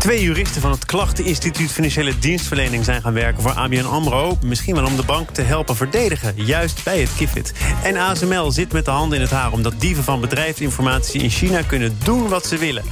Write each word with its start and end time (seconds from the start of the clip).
Twee 0.00 0.22
juristen 0.22 0.60
van 0.60 0.70
het 0.70 0.84
Klachteninstituut 0.84 1.72
Financiële 1.72 2.18
Dienstverlening 2.18 2.84
zijn 2.84 3.02
gaan 3.02 3.12
werken 3.12 3.42
voor 3.42 3.50
ABN 3.50 3.84
AMRO. 3.84 4.38
Misschien 4.44 4.74
wel 4.74 4.84
om 4.84 4.96
de 4.96 5.04
bank 5.04 5.30
te 5.30 5.42
helpen 5.42 5.76
verdedigen, 5.76 6.34
juist 6.36 6.84
bij 6.84 7.00
het 7.00 7.14
Kifit. 7.16 7.52
En 7.82 7.96
ASML 7.96 8.50
zit 8.50 8.72
met 8.72 8.84
de 8.84 8.90
handen 8.90 9.16
in 9.16 9.24
het 9.24 9.30
haar 9.30 9.52
omdat 9.52 9.80
dieven 9.80 10.04
van 10.04 10.20
bedrijfsinformatie 10.20 11.22
in 11.22 11.30
China 11.30 11.62
kunnen 11.62 11.98
doen 12.04 12.28
wat 12.28 12.46
ze 12.46 12.56
willen. 12.56 12.84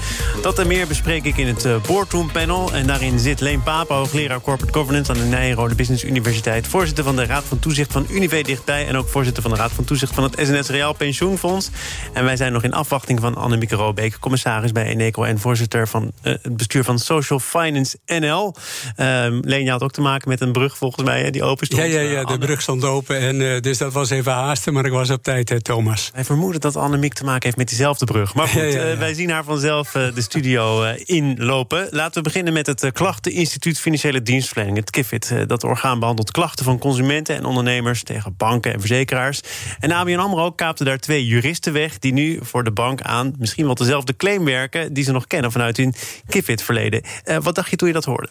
Dat 0.42 0.58
en 0.58 0.66
meer 0.66 0.86
bespreek 0.86 1.24
ik 1.24 1.36
in 1.36 1.46
het 1.46 1.64
eh, 1.64 1.76
Boardroom 1.86 2.32
Panel. 2.32 2.72
En 2.72 2.86
daarin 2.86 3.18
zit 3.18 3.40
Leen 3.40 3.62
Papen, 3.62 3.96
hoogleraar 3.96 4.40
Corporate 4.40 4.78
Governance 4.78 5.12
aan 5.12 5.18
de 5.18 5.24
Nijrode 5.24 5.74
Business 5.74 6.04
Universiteit. 6.04 6.66
Voorzitter 6.66 7.04
van 7.04 7.16
de 7.16 7.26
Raad 7.26 7.44
van 7.44 7.58
Toezicht 7.58 7.92
van 7.92 8.06
Unive 8.10 8.42
Dichtbij. 8.42 8.86
En 8.86 8.96
ook 8.96 9.08
voorzitter 9.08 9.42
van 9.42 9.52
de 9.52 9.58
Raad 9.58 9.72
van 9.72 9.84
Toezicht 9.84 10.14
van 10.14 10.22
het 10.22 10.34
SNS 10.36 10.68
Reaal 10.68 10.92
Pensioenfonds. 10.92 11.70
En 12.12 12.24
wij 12.24 12.36
zijn 12.36 12.52
nog 12.52 12.62
in 12.62 12.72
afwachting 12.72 13.20
van 13.20 13.34
Annemieke 13.34 13.76
Robeek, 13.76 14.18
commissaris 14.18 14.72
bij 14.72 14.84
Eneco 14.84 15.22
en 15.22 15.38
voorzitter 15.38 15.88
van 15.88 16.02
uh, 16.02 16.34
het 16.42 16.56
bestuur 16.56 16.84
van 16.84 16.97
Social 16.98 17.38
Finance 17.38 17.98
NL. 18.06 18.54
Um, 18.96 19.40
Leen, 19.44 19.64
je 19.64 19.70
had 19.70 19.82
ook 19.82 19.92
te 19.92 20.00
maken 20.00 20.28
met 20.28 20.40
een 20.40 20.52
brug 20.52 20.76
volgens 20.76 21.04
mij, 21.04 21.22
hè, 21.22 21.30
die 21.30 21.42
open 21.42 21.66
stond. 21.66 21.82
Ja, 21.82 21.88
ja, 21.88 22.00
ja 22.00 22.20
Uh, 22.20 22.26
de 22.26 22.38
brug 22.38 22.62
stond 22.62 22.84
open. 22.84 23.18
En, 23.18 23.40
uh, 23.40 23.60
dus 23.60 23.78
dat 23.78 23.92
was 23.92 24.10
even 24.10 24.32
haasten, 24.32 24.72
maar 24.72 24.84
ik 24.84 24.92
was 24.92 25.10
op 25.10 25.22
tijd, 25.22 25.48
hè, 25.48 25.60
Thomas. 25.62 26.10
Wij 26.14 26.24
vermoeden 26.24 26.60
dat 26.60 26.76
Annemiek 26.76 27.14
te 27.14 27.24
maken 27.24 27.42
heeft 27.44 27.56
met 27.56 27.68
diezelfde 27.68 28.04
brug. 28.04 28.34
Maar 28.34 28.48
goed, 28.48 28.60
Ja, 28.60 28.66
ja, 28.66 28.74
ja. 28.84 28.92
eh, 28.92 28.98
wij 28.98 29.14
zien 29.14 29.30
haar 29.30 29.44
vanzelf 29.44 29.94
eh, 29.94 30.14
de 30.14 30.20
studio 30.22 30.82
eh, 30.82 31.02
inlopen. 31.04 31.86
Laten 31.90 32.14
we 32.14 32.22
beginnen 32.22 32.52
met 32.52 32.66
het 32.66 32.82
eh, 32.82 32.90
Klachteninstituut 32.92 33.78
Financiële 33.80 34.22
Dienstverlening, 34.22 34.76
het 34.76 34.90
KIFIT. 34.90 35.30
Eh, 35.30 35.40
dat 35.46 35.64
orgaan 35.64 35.98
behandelt 35.98 36.30
klachten 36.30 36.64
van 36.64 36.78
consumenten 36.78 37.36
en 37.36 37.44
ondernemers 37.44 38.02
tegen 38.02 38.34
banken 38.36 38.72
en 38.72 38.78
verzekeraars. 38.80 39.40
En 39.80 39.92
ABN 39.92 40.16
AMRO 40.18 40.50
kaapte 40.50 40.84
daar 40.84 40.98
twee 40.98 41.26
juristen 41.26 41.72
weg... 41.72 41.98
die 41.98 42.12
nu 42.12 42.38
voor 42.42 42.64
de 42.64 42.72
bank 42.72 43.00
aan 43.02 43.34
misschien 43.38 43.64
wel 43.64 43.74
dezelfde 43.74 44.16
claim 44.16 44.44
werken... 44.44 44.92
die 44.92 45.04
ze 45.04 45.12
nog 45.12 45.26
kennen 45.26 45.52
vanuit 45.52 45.76
hun 45.76 45.94
KIFIT-verleden. 46.28 46.87
Eh, 46.96 47.36
wat 47.40 47.54
dacht 47.54 47.70
je 47.70 47.76
toen 47.76 47.88
je 47.88 47.94
dat 47.94 48.04
hoorde? 48.04 48.28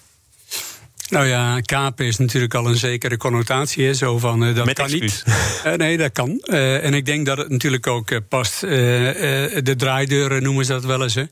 Nou 1.09 1.27
ja, 1.27 1.59
kapen 1.61 2.05
is 2.05 2.17
natuurlijk 2.17 2.53
al 2.53 2.67
een 2.67 2.77
zekere 2.77 3.17
connotatie. 3.17 3.85
Hè, 3.85 3.93
zo 3.93 4.17
van, 4.17 4.45
eh, 4.45 4.55
dat 4.55 4.65
Met 4.65 4.75
kan 4.75 4.85
excuus. 4.85 5.23
niet. 5.25 5.35
Eh, 5.63 5.73
nee, 5.73 5.97
dat 5.97 6.11
kan. 6.11 6.39
Eh, 6.43 6.83
en 6.83 6.93
ik 6.93 7.05
denk 7.05 7.25
dat 7.25 7.37
het 7.37 7.49
natuurlijk 7.49 7.87
ook 7.87 8.19
past. 8.29 8.59
de 8.59 9.73
draaideuren 9.77 10.43
noemen 10.43 10.65
ze 10.65 10.71
dat 10.71 10.85
wel 10.85 11.03
eens. 11.03 11.15
Hè. 11.15 11.23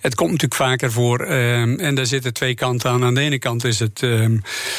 Het 0.00 0.14
komt 0.14 0.30
natuurlijk 0.30 0.60
vaker 0.60 0.92
voor. 0.92 1.18
ehm, 1.20 1.74
en 1.78 1.94
daar 1.94 2.06
zitten 2.06 2.32
twee 2.32 2.54
kanten 2.54 2.90
aan. 2.90 3.04
Aan 3.04 3.14
de 3.14 3.20
ene 3.20 3.38
kant 3.38 3.64
is 3.64 3.78
het 3.78 4.02
ehm, 4.02 4.36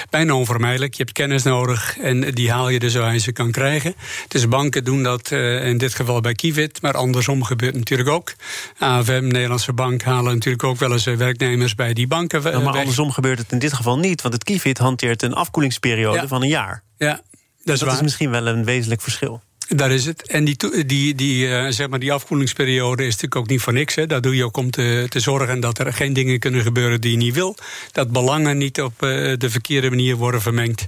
bijna 0.10 0.34
onvermijdelijk. 0.34 0.94
Je 0.94 1.04
hebt 1.04 1.16
kennis 1.16 1.44
nodig 1.44 1.98
en 1.98 2.22
die 2.32 2.52
haal 2.52 2.70
je 2.70 2.80
er 2.80 2.90
zo 2.90 3.08
eens 3.08 3.32
kan 3.34 3.52
krijgen. 3.52 3.96
Dus 4.28 4.48
banken 4.48 4.84
doen 4.84 5.04
dat 5.04 5.32
in 5.32 5.78
dit 5.78 5.96
geval 5.96 6.22
bij 6.22 6.34
Kivit. 6.34 6.82
Maar 6.82 6.94
andersom 6.94 7.44
gebeurt 7.44 7.76
natuurlijk 7.76 8.10
ook. 8.10 8.34
AFM, 8.78 9.28
Nederlandse 9.28 9.74
Bank, 9.74 10.02
halen 10.04 10.34
natuurlijk 10.34 10.64
ook 10.64 10.80
wel 10.80 10.92
eens 10.92 11.04
werknemers 11.04 11.76
bij 11.76 11.94
die 11.94 12.08
banken. 12.08 12.44
Nou, 12.44 12.56
maar 12.56 12.72
weg. 12.72 12.82
andersom 12.82 13.12
gebeurt 13.12 13.40
het 13.40 13.52
in 13.52 13.60
dit 13.60 13.74
geval 13.74 13.98
niet... 13.98 14.22
want 14.22 14.34
het 14.34 14.41
KIFIT 14.44 14.78
hanteert 14.78 15.22
een 15.22 15.34
afkoelingsperiode 15.34 16.18
Ja. 16.22 16.28
van 16.28 16.42
een 16.42 16.48
jaar. 16.48 16.84
Ja, 16.98 17.08
dat 17.14 17.20
is 17.24 17.64
Dat 17.64 17.80
waar. 17.80 17.94
is 17.94 18.02
misschien 18.02 18.30
wel 18.30 18.48
een 18.48 18.64
wezenlijk 18.66 19.02
verschil. 19.02 19.42
Daar 19.76 19.92
is 19.92 20.06
het. 20.06 20.28
En 20.28 20.46
die, 20.46 20.86
die, 20.86 21.16
die, 21.16 21.56
eh, 21.56 21.66
zeg 21.70 21.90
maar 21.90 22.00
die 22.00 22.14
afkoelingsperiode 22.14 23.02
is 23.02 23.12
natuurlijk 23.12 23.36
ook 23.36 23.48
niet 23.48 23.62
voor 23.62 23.74
niks. 23.74 23.96
Hè. 23.96 24.08
Dat 24.08 24.24
doe 24.24 24.36
je 24.36 24.44
ook 24.44 24.58
om 24.58 24.72
te, 24.72 25.06
te 25.10 25.20
zorgen 25.20 25.60
dat 25.60 25.80
er 25.80 25.94
geen 25.94 26.14
dingen 26.14 26.40
kunnen 26.40 26.62
gebeuren 26.62 27.02
die 27.02 27.12
je 27.12 27.18
niet 27.18 27.34
wil. 27.34 27.56
Dat 27.92 28.12
belangen 28.12 28.58
niet 28.58 28.82
op 28.82 28.94
eh, 29.04 29.10
de 29.38 29.50
verkeerde 29.50 29.90
manier 29.90 30.16
worden 30.16 30.42
vermengd. 30.42 30.86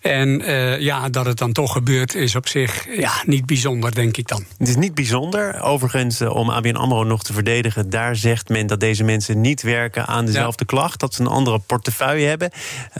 En 0.00 0.42
eh, 0.42 0.80
ja, 0.80 1.08
dat 1.08 1.26
het 1.26 1.38
dan 1.38 1.52
toch 1.52 1.72
gebeurt 1.72 2.14
is 2.14 2.34
op 2.34 2.48
zich 2.48 2.86
ja, 2.98 3.12
niet 3.26 3.46
bijzonder, 3.46 3.94
denk 3.94 4.16
ik 4.16 4.28
dan. 4.28 4.44
Het 4.58 4.68
is 4.68 4.76
niet 4.76 4.94
bijzonder. 4.94 5.60
Overigens, 5.60 6.20
om 6.20 6.50
ABN 6.50 6.74
AMRO 6.74 7.04
nog 7.04 7.22
te 7.22 7.32
verdedigen... 7.32 7.90
daar 7.90 8.16
zegt 8.16 8.48
men 8.48 8.66
dat 8.66 8.80
deze 8.80 9.04
mensen 9.04 9.40
niet 9.40 9.62
werken 9.62 10.06
aan 10.06 10.26
dezelfde 10.26 10.64
klacht... 10.64 11.00
dat 11.00 11.14
ze 11.14 11.20
een 11.20 11.26
andere 11.26 11.58
portefeuille 11.58 12.26
hebben. 12.26 12.50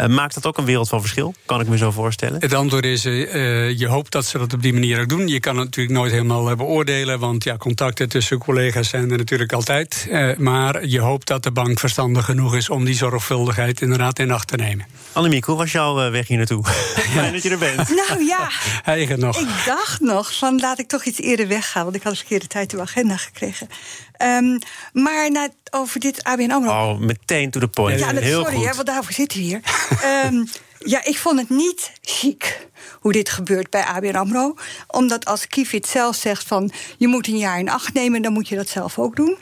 Maakt 0.08 0.34
dat 0.34 0.46
ook 0.46 0.58
een 0.58 0.64
wereld 0.64 0.88
van 0.88 1.00
verschil? 1.00 1.34
Kan 1.46 1.60
ik 1.60 1.68
me 1.68 1.76
zo 1.76 1.90
voorstellen. 1.90 2.40
Het 2.40 2.54
antwoord 2.54 2.84
is, 2.84 3.02
je 3.02 3.86
hoopt 3.88 4.12
dat 4.12 4.24
ze 4.26 4.38
dat 4.38 4.52
op 4.52 4.62
die 4.62 4.72
manier 4.72 5.00
ook 5.00 5.08
doen. 5.08 5.23
Je 5.28 5.40
kan 5.40 5.56
het 5.56 5.64
natuurlijk 5.64 5.96
nooit 5.96 6.12
helemaal 6.12 6.50
eh, 6.50 6.56
beoordelen... 6.56 7.18
want 7.18 7.44
ja, 7.44 7.56
contacten 7.56 8.08
tussen 8.08 8.38
collega's 8.38 8.88
zijn 8.88 9.10
er 9.10 9.16
natuurlijk 9.16 9.52
altijd. 9.52 10.06
Eh, 10.10 10.36
maar 10.36 10.86
je 10.86 11.00
hoopt 11.00 11.26
dat 11.26 11.42
de 11.42 11.50
bank 11.50 11.78
verstandig 11.78 12.24
genoeg 12.24 12.54
is... 12.54 12.70
om 12.70 12.84
die 12.84 12.94
zorgvuldigheid 12.94 13.80
inderdaad 13.80 14.18
in 14.18 14.30
acht 14.30 14.48
te 14.48 14.56
nemen. 14.56 14.86
Annemiek, 15.12 15.44
hoe 15.44 15.56
was 15.56 15.72
jouw 15.72 16.04
eh, 16.04 16.10
weg 16.10 16.28
hier 16.28 16.36
naartoe? 16.36 16.64
Fijn 17.14 17.32
dat 17.32 17.42
je 17.42 17.50
er 17.50 17.58
bent. 17.58 17.88
Nou 17.88 18.24
ja, 18.24 18.50
Eigen 18.84 19.18
nog. 19.18 19.38
ik 19.38 19.62
dacht 19.66 20.00
nog 20.00 20.36
van 20.36 20.60
laat 20.60 20.78
ik 20.78 20.88
toch 20.88 21.04
iets 21.04 21.20
eerder 21.20 21.48
weggaan, 21.48 21.84
want 21.84 21.96
ik 21.96 22.02
had 22.02 22.12
de 22.12 22.18
verkeerde 22.18 22.46
tijd 22.46 22.72
uw 22.72 22.80
agenda 22.80 23.16
gekregen. 23.16 23.68
Ehm, 24.12 24.58
maar 24.92 25.30
na, 25.30 25.48
over 25.70 26.00
dit 26.00 26.24
ABN 26.24 26.50
AMRO. 26.50 26.70
Oh, 26.70 26.98
meteen 26.98 27.50
to 27.50 27.60
the 27.60 27.68
point. 27.68 27.98
ja, 27.98 28.12
dat, 28.12 28.22
Heel 28.22 28.42
sorry, 28.42 28.56
goed. 28.56 28.64
hè, 28.66 28.74
want 28.74 28.86
daarvoor 28.86 29.12
zitten 29.12 29.38
we 29.38 29.44
hier. 29.44 29.60
Ehm, 30.02 30.44
ja, 30.84 31.04
ik 31.04 31.18
vond 31.18 31.38
het 31.40 31.48
niet 31.48 31.92
chic 32.02 32.68
hoe 33.00 33.12
dit 33.12 33.28
gebeurt 33.28 33.70
bij 33.70 33.82
ABN 33.82 34.16
AMRO. 34.16 34.54
Omdat 34.86 35.24
als 35.24 35.46
Kifit 35.46 35.86
zelf 35.86 36.16
zegt 36.16 36.46
van 36.46 36.70
je 36.98 37.08
moet 37.08 37.26
een 37.26 37.38
jaar 37.38 37.58
in 37.58 37.70
acht 37.70 37.94
nemen... 37.94 38.22
dan 38.22 38.32
moet 38.32 38.48
je 38.48 38.56
dat 38.56 38.68
zelf 38.68 38.98
ook 38.98 39.16
doen. 39.16 39.36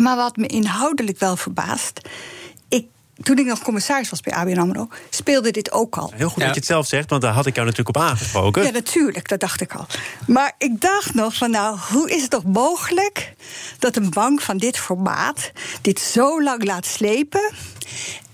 Maar 0.00 0.16
wat 0.16 0.36
me 0.36 0.46
inhoudelijk 0.46 1.18
wel 1.18 1.36
verbaast... 1.36 2.00
Toen 3.22 3.38
ik 3.38 3.46
nog 3.46 3.62
commissaris 3.62 4.10
was 4.10 4.20
bij 4.20 4.32
ABN 4.34 4.58
AMRO... 4.58 4.88
speelde 5.10 5.50
dit 5.50 5.72
ook 5.72 5.96
al. 5.96 6.12
Heel 6.14 6.28
goed 6.28 6.38
Ja. 6.38 6.44
dat 6.44 6.54
je 6.54 6.60
het 6.60 6.68
zelf 6.68 6.86
zegt, 6.86 7.10
want 7.10 7.22
daar 7.22 7.32
had 7.32 7.46
ik 7.46 7.54
jou 7.54 7.66
natuurlijk 7.66 7.96
op 7.96 8.02
aangesproken. 8.02 8.62
Ja, 8.64 8.70
natuurlijk, 8.70 9.28
dat 9.28 9.40
dacht 9.40 9.60
ik 9.60 9.74
al. 9.74 9.86
Maar 10.26 10.52
ik 10.58 10.80
dacht 10.80 11.14
nog 11.14 11.34
van, 11.34 11.50
nou, 11.50 11.78
hoe 11.92 12.10
is 12.10 12.20
het 12.22 12.30
toch 12.30 12.44
mogelijk 12.44 13.32
dat 13.78 13.96
een 13.96 14.10
bank 14.10 14.40
van 14.40 14.56
dit 14.58 14.78
formaat 14.78 15.50
dit 15.82 16.00
zo 16.00 16.42
lang 16.42 16.64
laat 16.64 16.86
slepen? 16.86 17.50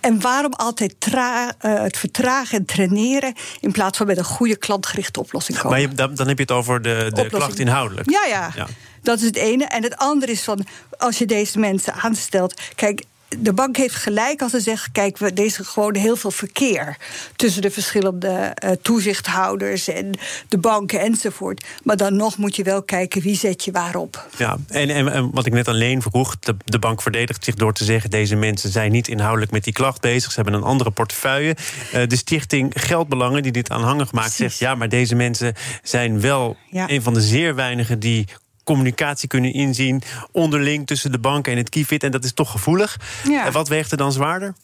En 0.01 0.21
waarom 0.21 0.53
altijd 0.53 0.95
tra- 0.99 1.53
eh, 1.59 1.83
het 1.83 1.97
vertragen 1.97 2.59
en 2.59 2.65
traineren 2.65 3.35
in 3.61 3.73
plaats 3.73 3.99
van 3.99 4.07
met 4.07 4.19
een 4.19 4.25
goede 4.25 4.57
klantgerichte 4.57 5.21
oplossing 5.21 5.59
komen? 5.59 5.71
maar 5.79 5.89
je, 5.89 5.95
dan, 5.95 6.15
dan 6.15 6.27
heb 6.29 6.37
je 6.37 6.43
het 6.43 6.53
over 6.53 6.83
de, 6.83 6.89
de 6.89 7.05
Oplossing. 7.05 7.31
klacht 7.31 7.59
inhoudelijk. 7.59 8.11
Ja, 8.11 8.25
ja, 8.29 8.51
Ja. 8.55 8.67
Dat 9.03 9.19
is 9.19 9.25
het 9.25 9.37
ene. 9.37 9.65
En 9.65 9.83
het 9.83 9.97
andere 9.97 10.33
is 10.33 10.43
van, 10.43 10.67
als 10.99 11.19
je 11.19 11.27
deze 11.27 11.59
mensen 11.59 11.95
aanstelt... 11.95 12.61
Kijk, 12.75 13.05
de 13.39 13.53
bank 13.53 13.77
heeft 13.77 13.95
gelijk 13.95 14.43
als 14.43 14.51
ze 14.51 14.61
zegt... 14.61 14.89
kijk, 14.93 15.19
we- 15.19 15.31
er 15.31 15.45
is 15.45 15.57
gewoon 15.57 15.95
heel 15.97 16.17
veel 16.17 16.31
verkeer... 16.31 16.97
tussen 17.37 17.63
de 17.63 17.71
verschillende 17.71 18.29
eh, 18.55 18.71
toezichthouders 18.83 19.89
en 19.89 20.11
de 20.49 20.59
banken 20.59 21.01
enzovoort. 21.01 21.65
Maar 21.83 21.97
dan 21.97 22.17
nog 22.17 22.37
moet 22.37 22.57
je 22.57 22.63
wel 22.63 22.83
kijken 22.83 23.23
wie 23.23 23.37
zet 23.37 23.65
je 23.65 23.71
waarop. 23.73 24.27
Ja, 24.39 24.57
en, 24.69 24.91
en, 24.91 25.13
en 25.13 25.31
wat 25.33 25.47
ik 25.47 25.53
net 25.53 25.69
alleen 25.69 26.03
vroeg, 26.03 26.39
de, 26.39 26.57
de 26.65 26.79
bank 26.79 27.03
verdedigt 27.03 27.45
zich 27.45 27.55
door 27.55 27.73
te 27.73 27.85
zeggen... 27.85 28.11
deze 28.11 28.37
mensen 28.37 28.71
zijn 28.71 28.93
niet 28.93 29.09
inhoudelijk 29.09 29.53
met 29.53 29.65
die 29.65 29.73
klacht 29.73 30.01
bezig, 30.01 30.31
ze 30.33 30.41
hebben 30.41 30.55
een 30.61 30.63
andere 30.67 30.91
portefeuille. 30.91 31.57
Eh, 31.93 32.07
de 32.09 32.17
stichting 32.17 32.73
Geldbelangen, 32.77 33.43
die 33.43 33.53
dit 33.53 33.71
aanhangig 33.71 34.13
maakt, 34.13 34.27
Precies. 34.37 34.57
zegt... 34.59 34.59
ja, 34.59 34.75
maar 34.75 34.89
deze 34.89 35.15
mensen 35.15 35.55
zijn 35.83 36.21
wel 36.21 36.57
Ja. 36.71 36.91
een 36.91 37.03
van 37.03 37.15
de 37.15 37.21
zeer 37.23 37.55
weinigen... 37.55 37.99
die 37.99 38.27
communicatie 38.65 39.29
kunnen 39.29 39.53
inzien 39.53 40.03
onderling 40.33 40.87
tussen 40.87 41.13
de 41.13 41.19
banken 41.19 41.53
en 41.53 41.59
het 41.59 41.69
kievit. 41.69 42.03
En 42.03 42.11
dat 42.11 42.25
is 42.25 42.33
toch 42.33 42.51
gevoelig. 42.51 42.97
Ja. 43.29 43.51
Wat 43.51 43.69
weegt 43.69 43.91
er 43.91 43.97
dan 43.97 44.13
zwaarder? 44.13 44.55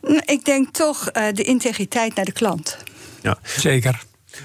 Nou, 0.00 0.22
Ik 0.24 0.44
denk 0.44 0.72
toch 0.72 1.08
eh, 1.08 1.24
de 1.32 1.42
integriteit 1.42 2.14
naar 2.14 2.24
de 2.24 2.32
klant. 2.32 2.78
Ja. 3.22 3.38
Zeker. 3.42 4.02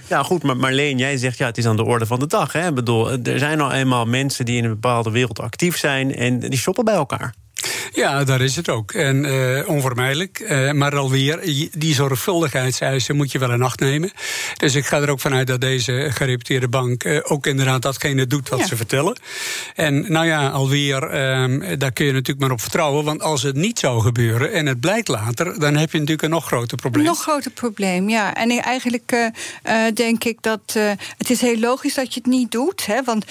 Ja, 0.07 0.23
goed, 0.23 0.43
maar 0.43 0.57
Marleen, 0.57 0.97
jij 0.97 1.17
zegt 1.17 1.37
ja, 1.37 1.45
het 1.45 1.57
is 1.57 1.65
aan 1.65 1.75
de 1.75 1.83
orde 1.83 2.05
van 2.05 2.19
de 2.19 2.27
dag. 2.27 2.53
Hè? 2.53 2.67
Ik 2.67 2.75
bedoel, 2.75 3.11
er 3.11 3.39
zijn 3.39 3.57
nou 3.57 3.71
eenmaal 3.71 4.05
mensen 4.05 4.45
die 4.45 4.57
in 4.57 4.63
een 4.63 4.69
bepaalde 4.69 5.11
wereld 5.11 5.39
actief 5.39 5.77
zijn 5.77 6.15
en 6.15 6.39
die 6.39 6.57
shoppen 6.59 6.85
bij 6.85 6.93
elkaar. 6.93 7.33
Ja, 7.93 8.23
daar 8.23 8.41
is 8.41 8.55
het 8.55 8.69
ook. 8.69 8.91
En 8.91 9.25
eh, 9.25 9.69
onvermijdelijk. 9.69 10.39
Eh, 10.39 10.71
maar 10.71 10.97
alweer, 10.97 11.39
die 11.71 11.93
zorgvuldigheidseisen 11.93 13.15
moet 13.15 13.31
je 13.31 13.39
wel 13.39 13.51
in 13.51 13.61
acht 13.61 13.79
nemen. 13.79 14.11
Dus 14.57 14.75
ik 14.75 14.85
ga 14.85 15.01
er 15.01 15.09
ook 15.09 15.19
vanuit 15.19 15.47
dat 15.47 15.61
deze 15.61 16.07
gereputeerde 16.13 16.67
bank 16.67 17.03
eh, 17.03 17.19
ook 17.23 17.45
inderdaad 17.47 17.81
datgene 17.81 18.27
doet 18.27 18.49
wat 18.49 18.59
Ja. 18.59 18.65
ze 18.67 18.75
vertellen. 18.75 19.19
En 19.75 20.11
nou 20.11 20.25
ja, 20.25 20.47
alweer, 20.49 21.03
ehm, 21.03 21.77
daar 21.77 21.91
kun 21.91 22.05
je 22.05 22.11
natuurlijk 22.11 22.39
maar 22.39 22.51
op 22.51 22.61
vertrouwen. 22.61 23.05
Want 23.05 23.21
als 23.21 23.43
het 23.43 23.55
niet 23.55 23.79
zou 23.79 24.01
gebeuren 24.01 24.51
en 24.53 24.65
het 24.65 24.79
blijkt 24.79 25.07
later, 25.07 25.59
dan 25.59 25.75
heb 25.75 25.91
je 25.91 25.97
natuurlijk 25.97 26.23
een 26.23 26.29
nog 26.29 26.45
groter 26.45 26.77
probleem. 26.77 27.05
Nog 27.05 27.21
groter 27.21 27.51
probleem, 27.51 28.09
ja. 28.09 28.33
En 28.35 28.49
eigenlijk 28.49 29.31
denk 29.93 30.23
ik 30.23 30.37
dat 30.41 30.75
het 31.17 31.29
is 31.29 31.41
heel 31.41 31.59
logisch 31.59 31.93
dat 31.93 32.13
je 32.13 32.19
het 32.23 32.29
niet 32.29 32.51
doet. 32.51 32.85
Hè? 32.85 33.03
Want 33.03 33.25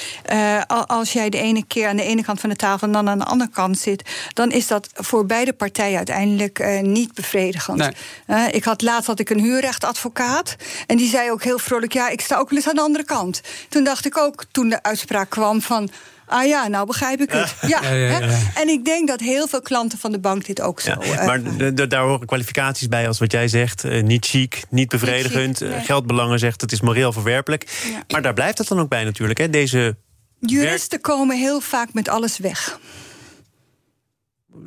al- 0.66 0.86
als 0.86 1.12
jij 1.12 1.28
de 1.30 1.38
ene 1.38 1.64
keer 1.66 1.88
aan 1.88 1.96
de 1.96 2.02
ene 2.02 2.22
kant 2.24 2.40
van 2.40 2.50
de 2.50 2.56
tafel 2.56 2.86
en 2.86 2.92
dan 2.92 3.08
aan 3.08 3.18
de 3.18 3.24
andere 3.24 3.50
kant 3.50 3.78
zit, 3.78 4.02
dan 4.32 4.50
is 4.50 4.66
dat 4.66 4.88
voor 4.94 5.26
beide 5.26 5.52
partijen 5.52 5.96
uiteindelijk 5.96 6.58
eh, 6.58 6.80
niet 6.80 7.14
bevredigend. 7.14 7.78
Nee. 7.78 7.92
Eh, 8.26 8.44
ik 8.50 8.64
had 8.64 8.82
laatst 8.82 9.06
had 9.06 9.20
ik 9.20 9.30
een 9.30 9.40
huurrechtadvocaat 9.40 10.56
en 10.86 10.96
die 10.96 11.08
zei 11.08 11.30
ook 11.30 11.42
heel 11.42 11.58
vrolijk: 11.58 11.92
ja, 11.92 12.08
ik 12.08 12.20
sta 12.20 12.36
ook 12.36 12.50
wel 12.50 12.58
eens 12.58 12.68
aan 12.68 12.74
de 12.74 12.80
andere 12.80 13.04
kant. 13.04 13.40
Toen 13.68 13.84
dacht 13.84 14.06
ik 14.06 14.18
ook, 14.18 14.44
toen 14.50 14.68
de 14.68 14.82
uitspraak 14.82 15.30
kwam 15.30 15.62
van. 15.62 15.90
Ah 16.28 16.46
ja, 16.46 16.68
nou 16.68 16.86
begrijp 16.86 17.20
ik 17.20 17.30
het. 17.32 17.54
Ja, 17.60 17.68
Ja, 17.82 17.92
ja, 17.92 17.94
ja. 17.94 18.20
hè? 18.20 18.60
En 18.60 18.68
ik 18.68 18.84
denk 18.84 19.08
dat 19.08 19.20
heel 19.20 19.46
veel 19.46 19.62
klanten 19.62 19.98
van 19.98 20.12
de 20.12 20.18
bank 20.18 20.46
dit 20.46 20.60
ook 20.60 20.80
zo. 20.80 20.90
Ja, 20.90 21.18
eh, 21.18 21.26
maar 21.26 21.88
daar 21.88 22.02
horen 22.02 22.26
kwalificaties 22.26 22.88
bij 22.88 23.06
als 23.06 23.18
wat 23.18 23.32
jij 23.32 23.48
zegt. 23.48 23.84
niet 24.02 24.26
chic, 24.26 24.62
niet 24.70 24.88
bevredigend. 24.88 25.56
chic, 25.56 25.68
nee. 25.68 25.80
Geldbelangen 25.80 26.38
zegt 26.38 26.60
het 26.60 26.72
is 26.72 26.80
moreel 26.80 27.12
verwerpelijk. 27.12 27.68
Ja. 27.90 28.02
Maar 28.08 28.22
daar 28.22 28.34
blijft 28.34 28.58
het 28.58 28.68
dan 28.68 28.80
ook 28.80 28.88
bij 28.88 29.04
natuurlijk. 29.04 29.38
Hè? 29.38 29.50
Deze 29.50 29.96
Juristen 30.40 31.00
komen 31.00 31.36
heel 31.36 31.60
vaak 31.60 31.92
met 31.92 32.08
alles 32.08 32.38
weg. 32.38 32.78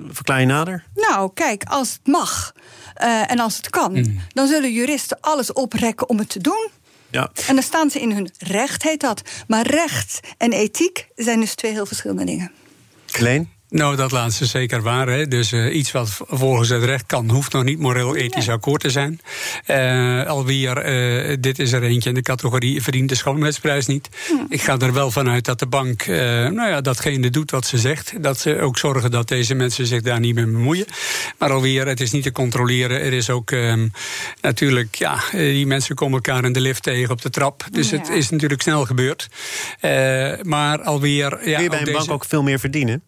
Verklaar 0.08 0.40
je 0.40 0.46
nader? 0.46 0.84
Nou, 0.96 1.32
kijk, 1.34 1.64
als 1.64 1.92
het 1.94 2.08
mag 2.08 2.54
eh, 2.94 3.32
en 3.32 3.40
als 3.40 3.58
het 3.58 3.70
kan, 3.70 3.94
Hmm. 3.96 4.20
dan 4.34 4.48
zullen 4.48 4.74
juristen 4.74 5.18
alles 5.22 5.54
oprekken 5.54 6.10
om 6.10 6.18
het 6.18 6.30
te 6.30 6.40
doen. 6.40 6.70
Ja. 7.12 7.30
En 7.48 7.54
dan 7.54 7.64
staan 7.64 7.90
ze 7.90 8.00
in 8.02 8.12
hun 8.12 8.32
recht, 8.38 8.84
heet 8.84 9.00
dat. 9.00 9.22
Maar 9.48 9.68
recht 9.68 10.20
en 10.38 10.52
ethiek 10.52 11.08
zijn 11.16 11.40
dus 11.40 11.56
twee 11.56 11.72
heel 11.72 11.86
verschillende 11.86 12.26
dingen. 12.26 12.52
Leen? 13.18 13.50
Nou, 13.70 13.96
dat 13.96 14.12
laatste 14.12 14.46
zeker 14.46 14.82
waar. 14.82 15.08
Hè? 15.08 15.28
Dus 15.28 15.52
eh, 15.52 15.76
iets 15.76 15.92
wat 15.92 16.18
volgens 16.28 16.70
het 16.70 16.84
recht 16.84 17.06
kan, 17.06 17.30
hoeft 17.30 17.54
nog 17.54 17.64
niet 17.64 17.80
moreel 17.80 18.16
ethisch 18.16 18.50
akkoord 18.50 18.82
te 18.82 18.90
zijn. 18.90 19.20
Eh, 19.66 20.26
alweer, 20.26 20.78
eh, 20.78 21.38
dit 21.40 21.60
is 21.60 21.72
er 21.72 21.84
eentje 21.84 22.10
in 22.10 22.16
de 22.16 22.22
categorie 22.22 22.82
verdient 22.84 23.10
de 23.10 23.16
schoonheidsprijs 23.16 23.86
niet. 23.86 24.10
Ik 24.50 24.62
ga 24.62 24.78
er 24.78 24.94
wel 24.94 25.12
vanuit 25.12 25.46
dat 25.46 25.60
de 25.60 25.66
bank, 25.68 26.02
eh, 26.02 26.18
nou 26.48 26.70
ja, 26.70 26.82
datgene 26.82 27.30
doet 27.30 27.52
wat 27.52 27.66
ze 27.66 27.78
zegt. 27.78 28.24
Dat 28.24 28.40
ze 28.40 28.60
ook 28.62 28.78
zorgen 28.78 29.12
dat 29.12 29.28
deze 29.28 29.54
mensen 29.54 29.86
zich 29.88 30.02
daar 30.02 30.20
niet 30.20 30.36
mee 30.36 30.46
bemoeien. 30.46 30.86
Maar 31.38 31.52
alweer, 31.52 31.88
het 31.88 32.00
is 32.02 32.12
niet 32.12 32.24
te 32.24 32.32
controleren. 32.32 33.02
Er 33.02 33.14
is 33.14 33.30
ook 33.30 33.52
ehm, 33.52 33.88
natuurlijk, 34.42 34.96
ja, 34.96 35.20
die 35.32 35.68
mensen 35.68 35.96
komen 35.96 36.14
elkaar 36.14 36.44
in 36.46 36.54
de 36.54 36.62
lift 36.62 36.84
tegen 36.84 37.12
op 37.12 37.22
de 37.22 37.30
trap. 37.30 37.66
Dus 37.72 37.92
het 37.92 38.10
is 38.10 38.30
natuurlijk 38.30 38.62
snel 38.62 38.86
gebeurd. 38.86 39.28
Eh, 39.80 40.32
maar 40.42 40.82
alweer, 40.82 41.24
ja, 41.50 41.54
Kun 41.56 41.64
je 41.64 41.70
bij 41.70 41.80
een 41.80 41.86
deze- 41.86 41.98
bank 41.98 42.12
ook 42.12 42.26
veel 42.26 42.44
meer 42.44 42.60
verdienen? 42.60 43.02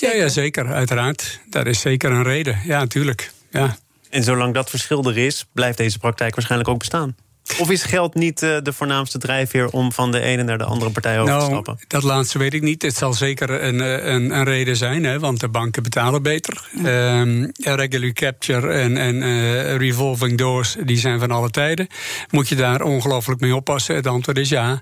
Ja, 0.00 0.12
ja, 0.12 0.28
zeker, 0.28 0.66
uiteraard. 0.66 1.40
Dat 1.50 1.66
is 1.66 1.80
zeker 1.80 2.10
een 2.10 2.22
reden. 2.22 2.60
Ja, 2.64 2.78
natuurlijk. 2.78 3.30
Ja. 3.50 3.76
En 4.10 4.22
zolang 4.22 4.54
dat 4.54 4.70
verschil 4.70 5.04
er 5.04 5.18
is, 5.18 5.46
blijft 5.52 5.78
deze 5.78 5.98
praktijk 5.98 6.34
waarschijnlijk 6.34 6.70
ook 6.70 6.78
bestaan. 6.78 7.16
Of 7.58 7.70
is 7.70 7.82
geld 7.82 8.14
niet 8.14 8.42
eh, 8.42 8.56
de 8.62 8.72
voornaamste 8.72 9.18
drijfveer 9.18 9.68
om 9.68 9.92
van 9.92 10.12
de 10.12 10.20
ene 10.20 10.42
naar 10.42 10.58
de 10.58 10.64
andere 10.64 10.90
partij 10.90 11.20
over 11.20 11.32
te 11.32 11.38
Nou, 11.38 11.50
stappen? 11.50 11.78
dat 11.86 12.02
laatste 12.02 12.38
weet 12.38 12.54
ik 12.54 12.62
niet. 12.62 12.82
Het 12.82 12.96
zal 12.96 13.12
zeker 13.14 13.62
een, 13.62 13.80
eh, 13.80 14.12
een, 14.12 14.30
een 14.30 14.44
reden 14.44 14.76
zijn, 14.76 15.04
hè, 15.04 15.18
want 15.18 15.40
de 15.40 15.48
banken 15.48 15.82
betalen 15.82 16.22
beter. 16.22 16.68
Ehm, 16.84 17.46
regular 17.56 18.12
capture 18.12 18.72
en, 18.72 18.96
en 18.96 19.22
eh, 19.22 19.76
revolving 19.76 20.38
doors, 20.38 20.76
die 20.84 20.98
zijn 20.98 21.18
van 21.18 21.30
alle 21.30 21.50
tijden. 21.50 21.86
Moet 22.30 22.48
je 22.48 22.54
daar 22.54 22.82
ongelooflijk 22.82 23.40
mee 23.40 23.54
oppassen? 23.54 23.94
Het 23.94 24.06
antwoord 24.06 24.38
is 24.38 24.48
ja. 24.48 24.80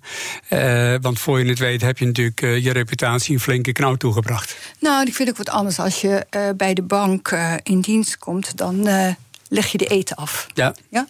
Eh, 0.48 0.94
want 1.00 1.18
voor 1.18 1.38
je 1.38 1.48
het 1.48 1.58
weet 1.58 1.80
heb 1.80 1.98
je 1.98 2.06
natuurlijk 2.06 2.40
je 2.40 2.72
reputatie 2.72 3.34
een 3.34 3.40
flinke 3.40 3.72
knauw 3.72 3.94
toegebracht. 3.94 4.56
Nou, 4.80 5.06
ik 5.06 5.14
vind 5.14 5.28
ook 5.28 5.36
wat 5.36 5.48
anders. 5.48 5.78
Als 5.78 6.00
je 6.00 6.24
eh, 6.30 6.42
bij 6.56 6.74
de 6.74 6.82
bank 6.82 7.28
eh, 7.28 7.54
in 7.62 7.80
dienst 7.80 8.18
komt, 8.18 8.56
dan 8.56 8.86
eh, 8.86 9.08
leg 9.54 9.66
je 9.72 9.78
de 9.78 9.86
eten 9.86 10.16
af. 10.16 10.46
Ja. 10.54 10.74
Ja? 10.90 11.06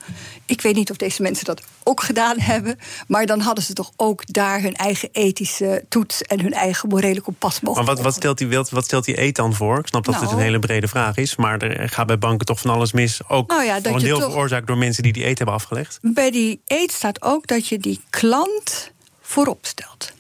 Ik 0.46 0.61
weet 0.61 0.75
niet 0.75 0.91
of 0.91 0.96
deze 0.96 1.23
mensen 1.23 1.44
dat 1.44 1.62
ook 1.82 2.02
gedaan 2.02 2.38
hebben. 2.38 2.79
Maar 3.06 3.26
dan 3.26 3.41
hadden 3.41 3.64
ze 3.64 3.73
toch 3.73 3.93
ook 3.96 4.23
daar 4.26 4.61
hun 4.62 4.75
eigen 4.75 5.08
ethische 5.12 5.85
toets 5.88 6.23
en 6.23 6.41
hun 6.41 6.52
eigen 6.52 6.88
morele 6.88 7.20
kompas 7.20 7.61
mogen. 7.61 7.85
Maar 7.85 7.94
wat, 7.94 8.05
wat, 8.05 8.14
stelt 8.14 8.38
die, 8.38 8.49
wat, 8.49 8.70
wat 8.70 8.85
stelt 8.85 9.05
die 9.05 9.20
eet 9.20 9.37
dan 9.37 9.55
voor? 9.55 9.79
Ik 9.79 9.87
snap 9.87 10.05
dat 10.05 10.14
het 10.14 10.25
Nou. 10.25 10.37
een 10.37 10.43
hele 10.43 10.58
brede 10.58 10.88
vraag 10.88 11.17
is. 11.17 11.37
Maar 11.37 11.58
er 11.58 11.88
gaat 11.88 12.06
bij 12.06 12.19
banken 12.19 12.46
toch 12.46 12.61
van 12.61 12.70
alles 12.70 12.93
mis. 12.93 13.20
Ook 13.29 13.49
Nou 13.50 13.64
ja, 13.64 13.75
dat 13.75 13.87
voor 13.87 14.00
een 14.00 14.06
deel 14.06 14.20
veroorzaakt 14.20 14.67
door 14.67 14.79
mensen 14.79 15.02
die 15.02 15.12
die 15.12 15.26
eet 15.26 15.38
hebben 15.38 15.56
afgelegd. 15.56 15.99
Bij 16.02 16.31
die 16.31 16.61
eet 16.67 16.93
staat 16.93 17.23
ook 17.23 17.47
dat 17.47 17.69
je 17.69 17.79
die 17.79 18.00
klant 18.11 18.93
voorop 19.20 19.58
stelt. 19.67 20.12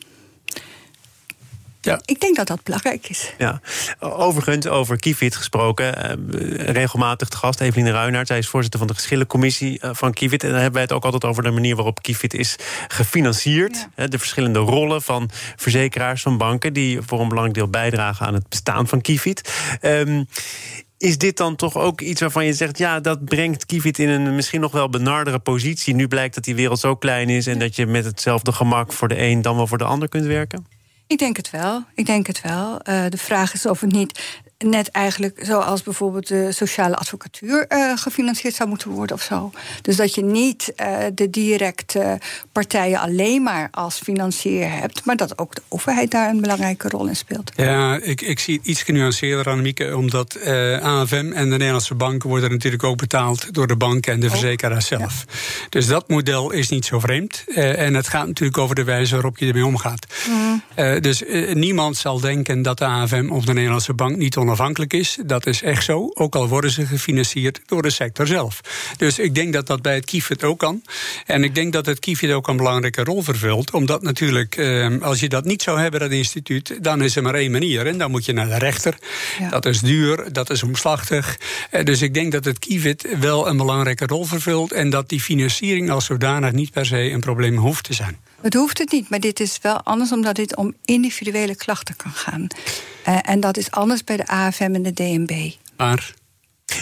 Ja. 1.84 2.00
Ik 2.04 2.20
denk 2.20 2.36
dat 2.36 2.46
dat 2.46 2.62
belangrijk 2.62 3.08
is. 3.08 3.32
Ja. 3.38 3.60
Overigens, 3.98 4.66
over 4.66 4.98
Kifid 4.98 5.36
gesproken. 5.36 5.96
eh, 5.96 6.72
regelmatig 6.72 7.28
te 7.28 7.36
gast, 7.36 7.60
Evelien 7.60 7.90
Ruinaert. 7.90 8.26
Zij 8.26 8.38
is 8.38 8.48
voorzitter 8.48 8.78
van 8.78 8.88
de 8.88 8.94
geschillencommissie 8.94 9.80
eh, 9.80 9.90
van 9.92 10.12
Kifid. 10.12 10.42
En 10.42 10.48
daar 10.48 10.56
hebben 10.56 10.74
wij 10.74 10.82
het 10.82 10.92
ook 10.92 11.04
altijd 11.04 11.24
over 11.24 11.42
de 11.42 11.50
manier 11.50 11.74
waarop 11.74 12.02
Kifid 12.02 12.34
is 12.34 12.56
gefinancierd. 12.88 13.88
Ja. 13.96 14.06
De 14.06 14.18
verschillende 14.18 14.58
rollen 14.58 15.02
van 15.02 15.30
verzekeraars, 15.56 16.22
van 16.22 16.38
banken... 16.38 16.72
die 16.72 17.00
voor 17.02 17.20
een 17.20 17.28
belangrijk 17.28 17.58
deel 17.58 17.68
bijdragen 17.68 18.26
aan 18.26 18.34
het 18.34 18.48
bestaan 18.48 18.88
van 18.88 19.00
Kifid. 19.00 19.52
Ehm, 19.80 20.24
is 20.98 21.18
dit 21.18 21.36
dan 21.36 21.56
toch 21.56 21.76
ook 21.76 22.00
iets 22.00 22.20
waarvan 22.20 22.44
je 22.44 22.52
zegt... 22.52 22.78
ja, 22.78 23.00
dat 23.00 23.24
brengt 23.24 23.66
Kifid 23.66 23.98
in 23.98 24.08
een 24.08 24.34
misschien 24.34 24.60
nog 24.60 24.72
wel 24.72 24.88
benardere 24.88 25.38
positie. 25.38 25.94
Nu 25.94 26.08
blijkt 26.08 26.34
dat 26.34 26.44
die 26.44 26.54
wereld 26.54 26.78
zo 26.80 26.96
klein 26.96 27.28
is... 27.28 27.46
en 27.46 27.58
dat 27.58 27.76
je 27.76 27.86
met 27.86 28.04
hetzelfde 28.04 28.52
gemak 28.52 28.92
voor 28.92 29.08
de 29.08 29.20
een 29.20 29.42
dan 29.42 29.56
wel 29.56 29.66
voor 29.66 29.78
de 29.78 29.84
ander 29.84 30.08
kunt 30.08 30.24
werken? 30.24 30.66
Ik 31.14 31.20
denk 31.20 31.36
het 31.36 31.50
wel. 31.50 31.84
Ik 31.94 32.06
denk 32.06 32.26
het 32.26 32.40
wel. 32.40 32.80
Eh, 32.80 33.04
de 33.08 33.16
vraag 33.16 33.54
is 33.54 33.66
of 33.66 33.80
het 33.80 33.92
niet 33.92 34.42
net 34.58 34.88
eigenlijk 34.88 35.38
zoals 35.42 35.82
bijvoorbeeld 35.82 36.28
de 36.28 36.52
sociale 36.52 36.96
advocatuur 36.96 37.66
eh, 37.66 37.92
gefinancierd 37.96 38.54
zou 38.54 38.68
moeten 38.68 38.90
worden 38.90 39.16
of 39.16 39.22
zo. 39.22 39.50
Dus 39.82 39.96
dat 39.96 40.14
je 40.14 40.22
niet 40.22 40.72
eh, 40.76 40.96
de 41.14 41.30
directe 41.30 42.18
partijen 42.52 43.00
alleen 43.00 43.42
maar 43.42 43.68
als 43.70 43.98
financier 43.98 44.70
hebt, 44.70 45.04
maar 45.04 45.16
dat 45.16 45.38
ook 45.38 45.54
de 45.54 45.62
overheid 45.68 46.10
daar 46.10 46.30
een 46.30 46.40
belangrijke 46.40 46.88
rol 46.88 47.06
in 47.06 47.16
speelt. 47.16 47.52
Ja, 47.56 48.00
ik, 48.02 48.20
ik 48.20 48.38
zie 48.38 48.56
het 48.56 48.66
iets 48.66 48.82
genuanceerder, 48.82 49.48
Annemieke. 49.48 49.96
Omdat 49.96 50.34
eh, 50.34 50.78
AFM 50.78 51.32
en 51.34 51.50
de 51.50 51.56
Nederlandse 51.56 51.94
banken 51.94 52.28
worden 52.28 52.50
natuurlijk 52.50 52.84
ook 52.84 52.96
betaald 52.96 53.54
door 53.54 53.66
de 53.66 53.76
banken 53.76 54.12
en 54.12 54.20
de 54.20 54.30
verzekeraar 54.30 54.82
zelf. 54.82 55.24
Dus 55.68 55.86
dat 55.86 56.08
model 56.08 56.50
is 56.50 56.68
niet 56.68 56.84
zo 56.84 56.98
vreemd. 56.98 57.44
En 57.54 57.94
het 57.94 58.08
gaat 58.08 58.26
natuurlijk 58.26 58.58
over 58.58 58.74
de 58.74 58.84
wijze 58.84 59.14
waarop 59.14 59.38
je 59.38 59.46
ermee 59.46 59.66
omgaat. 59.66 60.06
Eh, 60.74 61.00
dus 61.00 61.22
niemand 61.52 61.96
zal 61.96 62.20
denken 62.20 62.62
dat 62.62 62.78
de 62.78 62.84
AFM 62.84 63.28
of 63.30 63.44
de 63.44 63.52
Nederlandse 63.52 63.94
bank 63.94 64.16
niet 64.16 64.36
onafhankelijk 64.44 64.92
is. 64.92 65.18
Dat 65.26 65.46
is 65.46 65.62
echt 65.62 65.84
zo. 65.84 66.10
Ook 66.14 66.34
al 66.34 66.48
worden 66.48 66.70
ze 66.70 66.86
gefinancierd 66.86 67.60
door 67.66 67.82
de 67.82 67.90
sector 67.90 68.26
zelf. 68.26 68.60
Dus 68.96 69.18
ik 69.18 69.34
denk 69.34 69.52
dat 69.52 69.66
dat 69.66 69.82
bij 69.82 69.94
het 69.94 70.04
KIFID 70.04 70.44
ook 70.44 70.58
kan. 70.58 70.82
En 71.26 71.44
ik 71.44 71.54
denk 71.54 71.72
dat 71.72 71.86
het 71.86 71.98
KIFID 71.98 72.30
ook 72.30 72.48
een 72.48 72.56
belangrijke 72.56 73.04
rol 73.04 73.22
vervult. 73.22 73.70
Omdat 73.70 74.02
natuurlijk, 74.02 74.56
eh, 74.56 75.00
als 75.00 75.20
je 75.20 75.28
dat 75.28 75.44
niet 75.44 75.62
zou 75.62 75.80
hebben, 75.80 76.00
dat 76.00 76.10
instituut, 76.10 76.78
dan 76.84 77.02
is 77.02 77.16
er 77.16 77.22
maar 77.22 77.34
één 77.34 77.50
manier. 77.50 77.86
En 77.86 77.98
dan 77.98 78.10
moet 78.10 78.24
je 78.24 78.32
naar 78.32 78.48
de 78.48 78.58
rechter. 78.58 78.96
Ja. 79.38 79.48
Dat 79.48 79.66
is 79.66 79.80
duur, 79.80 80.32
dat 80.32 80.50
is 80.50 80.62
omslachtig. 80.62 81.38
Eh, 81.70 81.84
dus 81.84 82.02
ik 82.02 82.14
denk 82.14 82.32
dat 82.32 82.44
het 82.44 82.58
KIFID 82.58 83.18
wel 83.20 83.48
een 83.48 83.56
belangrijke 83.56 84.06
rol 84.06 84.24
vervult. 84.24 84.72
En 84.72 84.90
dat 84.90 85.08
die 85.08 85.20
financiering 85.20 85.90
als 85.90 86.04
zodanig 86.04 86.52
niet 86.52 86.70
per 86.70 86.86
se 86.86 87.10
een 87.10 87.20
probleem 87.20 87.56
hoeft 87.56 87.84
te 87.84 87.92
zijn. 87.92 88.18
Het 88.44 88.54
hoeft 88.54 88.78
het 88.78 88.92
niet, 88.92 89.08
maar 89.08 89.20
dit 89.20 89.40
is 89.40 89.58
wel 89.62 89.82
anders 89.82 90.12
omdat 90.12 90.34
dit 90.34 90.56
om 90.56 90.74
individuele 90.84 91.56
klachten 91.56 91.96
kan 91.96 92.10
gaan. 92.10 92.46
Eh, 93.04 93.18
en 93.22 93.40
dat 93.40 93.56
is 93.56 93.70
anders 93.70 94.04
bij 94.04 94.16
de 94.16 94.26
AFM 94.26 94.74
en 94.74 94.82
de 94.82 94.92
DNB. 94.92 95.50
Maar 95.76 96.14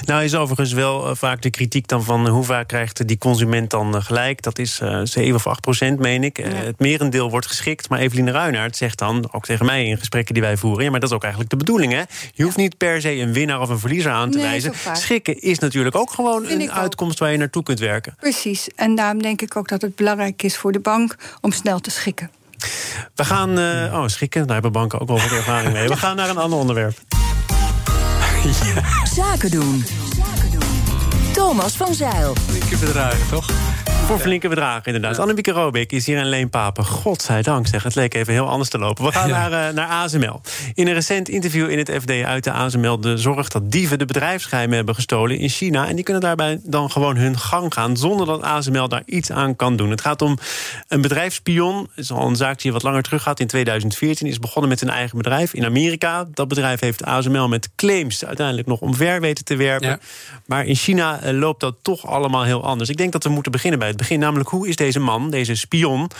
Nou 0.04 0.24
is 0.24 0.34
overigens 0.34 0.72
wel 0.72 1.08
eh, 1.08 1.14
vaak 1.14 1.42
de 1.42 1.50
kritiek 1.50 1.88
dan 1.88 2.04
van... 2.04 2.26
eh, 2.26 2.32
hoe 2.32 2.44
vaak 2.44 2.68
krijgt 2.68 3.08
die 3.08 3.18
consument 3.18 3.70
dan 3.70 3.96
eh, 3.96 4.04
gelijk? 4.04 4.42
Dat 4.42 4.58
is 4.58 4.80
eh 4.80 5.00
7 5.02 5.34
of 5.34 5.46
8 5.46 5.60
procent, 5.60 5.98
meen 5.98 6.24
ik. 6.24 6.36
Het 6.36 6.78
merendeel 6.78 7.30
wordt 7.30 7.46
geschikt. 7.46 7.88
Maar 7.88 7.98
Eveline 7.98 8.30
Ruinaert 8.30 8.76
zegt 8.76 8.98
dan, 8.98 9.28
ook 9.32 9.44
tegen 9.44 9.66
mij 9.66 9.84
in 9.86 9.98
gesprekken 9.98 10.34
die 10.34 10.42
wij 10.42 10.56
voeren... 10.56 10.84
ja, 10.84 10.90
maar 10.90 11.00
dat 11.00 11.08
is 11.08 11.14
ook 11.14 11.22
eigenlijk 11.22 11.50
de 11.52 11.58
bedoeling, 11.58 11.92
hè? 11.92 12.02
Je 12.34 12.42
hoeft 12.42 12.56
niet 12.56 12.76
per 12.76 13.00
se 13.00 13.10
een 13.10 13.32
winnaar 13.32 13.60
of 13.60 13.68
een 13.68 13.78
verliezer 13.78 14.10
aan 14.12 14.30
te 14.30 14.38
Nee, 14.38 14.46
wijzen. 14.46 14.72
Schikken 14.92 15.40
is 15.40 15.58
natuurlijk 15.58 15.96
ook 15.96 16.10
gewoon 16.12 16.44
Vind 16.46 16.62
een 16.62 16.70
ook. 16.70 16.76
uitkomst... 16.76 17.18
waar 17.18 17.30
je 17.32 17.38
naartoe 17.38 17.62
kunt 17.62 17.78
werken. 17.78 18.14
Precies. 18.20 18.68
En 18.76 18.94
daarom 18.94 19.22
denk 19.22 19.42
ik 19.42 19.56
ook 19.56 19.68
dat 19.68 19.82
het 19.82 19.96
belangrijk 19.96 20.42
is 20.42 20.56
voor 20.56 20.72
de 20.72 20.80
bank 20.80 21.16
om 21.40 21.52
snel 21.52 21.80
te 21.80 21.90
schikken. 21.90 22.30
We 23.14 23.24
gaan... 23.24 23.58
oh, 23.92 24.06
schikken, 24.06 24.42
daar 24.44 24.52
hebben 24.54 24.72
banken 24.72 25.00
ook 25.00 25.08
wel 25.08 25.18
wat 25.20 25.30
ervaring 25.30 25.72
mee. 25.72 25.88
We 25.88 25.96
gaan 26.06 26.16
naar 26.16 26.28
een 26.28 26.36
ander 26.38 26.58
onderwerp. 26.58 26.98
Zaken 29.16 29.50
doen. 29.50 29.84
Thomas 31.32 31.76
van 31.76 31.94
Zeil. 31.94 32.34
flinke 32.48 32.76
bedragen, 32.76 33.28
toch? 33.30 33.46
Voor 34.06 34.18
flinke 34.20 34.48
bedragen, 34.48 34.84
inderdaad. 34.94 35.18
Annemieke 35.18 35.50
Robeek 35.50 35.92
is 35.92 36.06
hier 36.06 36.18
en 36.18 36.26
Leen 36.26 36.50
Papen. 36.50 36.84
Godzijdank, 36.84 37.66
zeg. 37.66 37.82
Het 37.82 37.94
leek 37.94 38.14
even 38.14 38.32
heel 38.32 38.48
anders 38.48 38.70
te 38.70 38.78
lopen. 38.78 39.04
We 39.04 39.12
gaan 39.12 39.28
Ja. 39.28 39.48
naar, 39.48 39.68
eh, 39.68 39.74
naar 39.74 39.88
ASML. 39.88 40.40
In 40.74 40.86
een 40.86 40.94
recent 40.94 41.28
interview 41.28 41.70
in 41.70 41.78
het 41.78 41.90
FD 42.00 42.10
uit 42.10 42.44
de 42.44 42.52
ASML... 42.52 43.00
de 43.00 43.16
zorg 43.16 43.48
dat 43.48 43.70
dieven 43.70 43.98
de 43.98 44.04
bedrijfsgeheimen 44.04 44.76
hebben 44.76 44.94
gestolen 44.94 45.38
in 45.38 45.48
China. 45.48 45.88
En 45.88 45.94
die 45.94 46.04
kunnen 46.04 46.22
daarbij 46.22 46.60
dan 46.62 46.90
gewoon 46.90 47.16
hun 47.16 47.38
gang 47.38 47.74
gaan... 47.74 47.96
zonder 47.96 48.26
dat 48.26 48.42
ASML 48.42 48.88
daar 48.88 49.02
iets 49.06 49.30
aan 49.30 49.56
kan 49.56 49.76
doen. 49.76 49.90
Het 49.90 50.00
gaat 50.00 50.22
om 50.22 50.38
een 50.88 51.00
bedrijfspion. 51.00 51.76
Het 51.78 52.04
is 52.04 52.10
al 52.12 52.26
een 52.28 52.36
zaak 52.36 52.60
die 52.60 52.72
wat 52.72 52.82
langer 52.82 53.02
terug 53.02 53.22
gaat. 53.22 53.40
In 53.40 53.46
2014 53.46 54.26
is 54.26 54.38
begonnen 54.38 54.70
met 54.70 54.80
een 54.80 54.90
eigen 54.90 55.16
bedrijf 55.16 55.54
in 55.54 55.64
Amerika. 55.64 56.26
Dat 56.34 56.48
bedrijf 56.48 56.80
heeft 56.80 57.04
ASML 57.04 57.48
met 57.48 57.68
claims 57.76 58.24
uiteindelijk 58.24 58.68
nog 58.68 58.80
omver 58.80 59.20
weten 59.20 59.44
te 59.44 59.56
werpen. 59.56 59.88
Ja. 59.88 59.98
Maar 60.46 60.64
in 60.66 60.74
China 60.76 61.20
eh, 61.20 61.32
loopt 61.34 61.60
dat 61.60 61.74
toch 61.82 62.06
allemaal 62.06 62.42
heel 62.44 62.64
anders. 62.64 62.90
Ik 62.90 62.96
denk 62.96 63.12
dat 63.12 63.24
we 63.24 63.30
moeten 63.30 63.52
beginnen 63.52 63.78
bij 63.78 63.91
het 63.92 64.00
begin. 64.00 64.18
Namelijk, 64.18 64.48
hoe 64.48 64.68
is 64.68 64.76
deze 64.76 65.00
man, 65.00 65.30
deze 65.30 65.54
spion... 65.54 66.10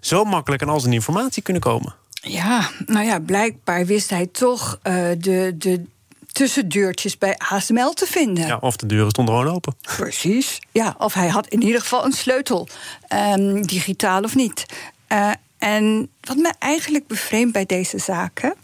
zo 0.00 0.24
makkelijk 0.24 0.62
aan 0.62 0.68
al 0.68 0.80
zijn 0.80 0.92
informatie 0.92 1.42
kunnen 1.42 1.62
komen? 1.62 1.94
Ja, 2.22 2.70
nou 2.86 3.06
ja, 3.06 3.20
blijkbaar 3.20 3.86
wist 3.86 4.10
hij 4.10 4.26
toch 4.26 4.78
eh, 4.82 4.94
de, 5.18 5.54
de 5.58 5.84
tussendeurtjes 6.32 7.18
bij 7.18 7.34
ASML 7.38 7.92
te 7.92 8.06
vinden. 8.06 8.46
Ja, 8.46 8.56
of 8.60 8.76
de 8.76 8.86
deuren 8.86 9.10
stonden 9.10 9.34
gewoon 9.36 9.54
open. 9.54 9.74
Precies. 9.96 10.60
Ja, 10.72 10.94
of 10.98 11.14
hij 11.14 11.28
had 11.28 11.46
in 11.46 11.62
ieder 11.62 11.80
geval 11.80 12.04
een 12.04 12.12
sleutel, 12.12 12.68
ehm, 13.08 13.62
digitaal 13.62 14.22
of 14.22 14.34
niet. 14.34 14.66
Eh, 15.06 15.30
En 15.58 16.08
wat 16.20 16.36
me 16.36 16.52
eigenlijk 16.58 17.06
bevreemdt 17.06 17.52
bij 17.52 17.66
deze 17.66 17.98
zaken, 17.98 18.54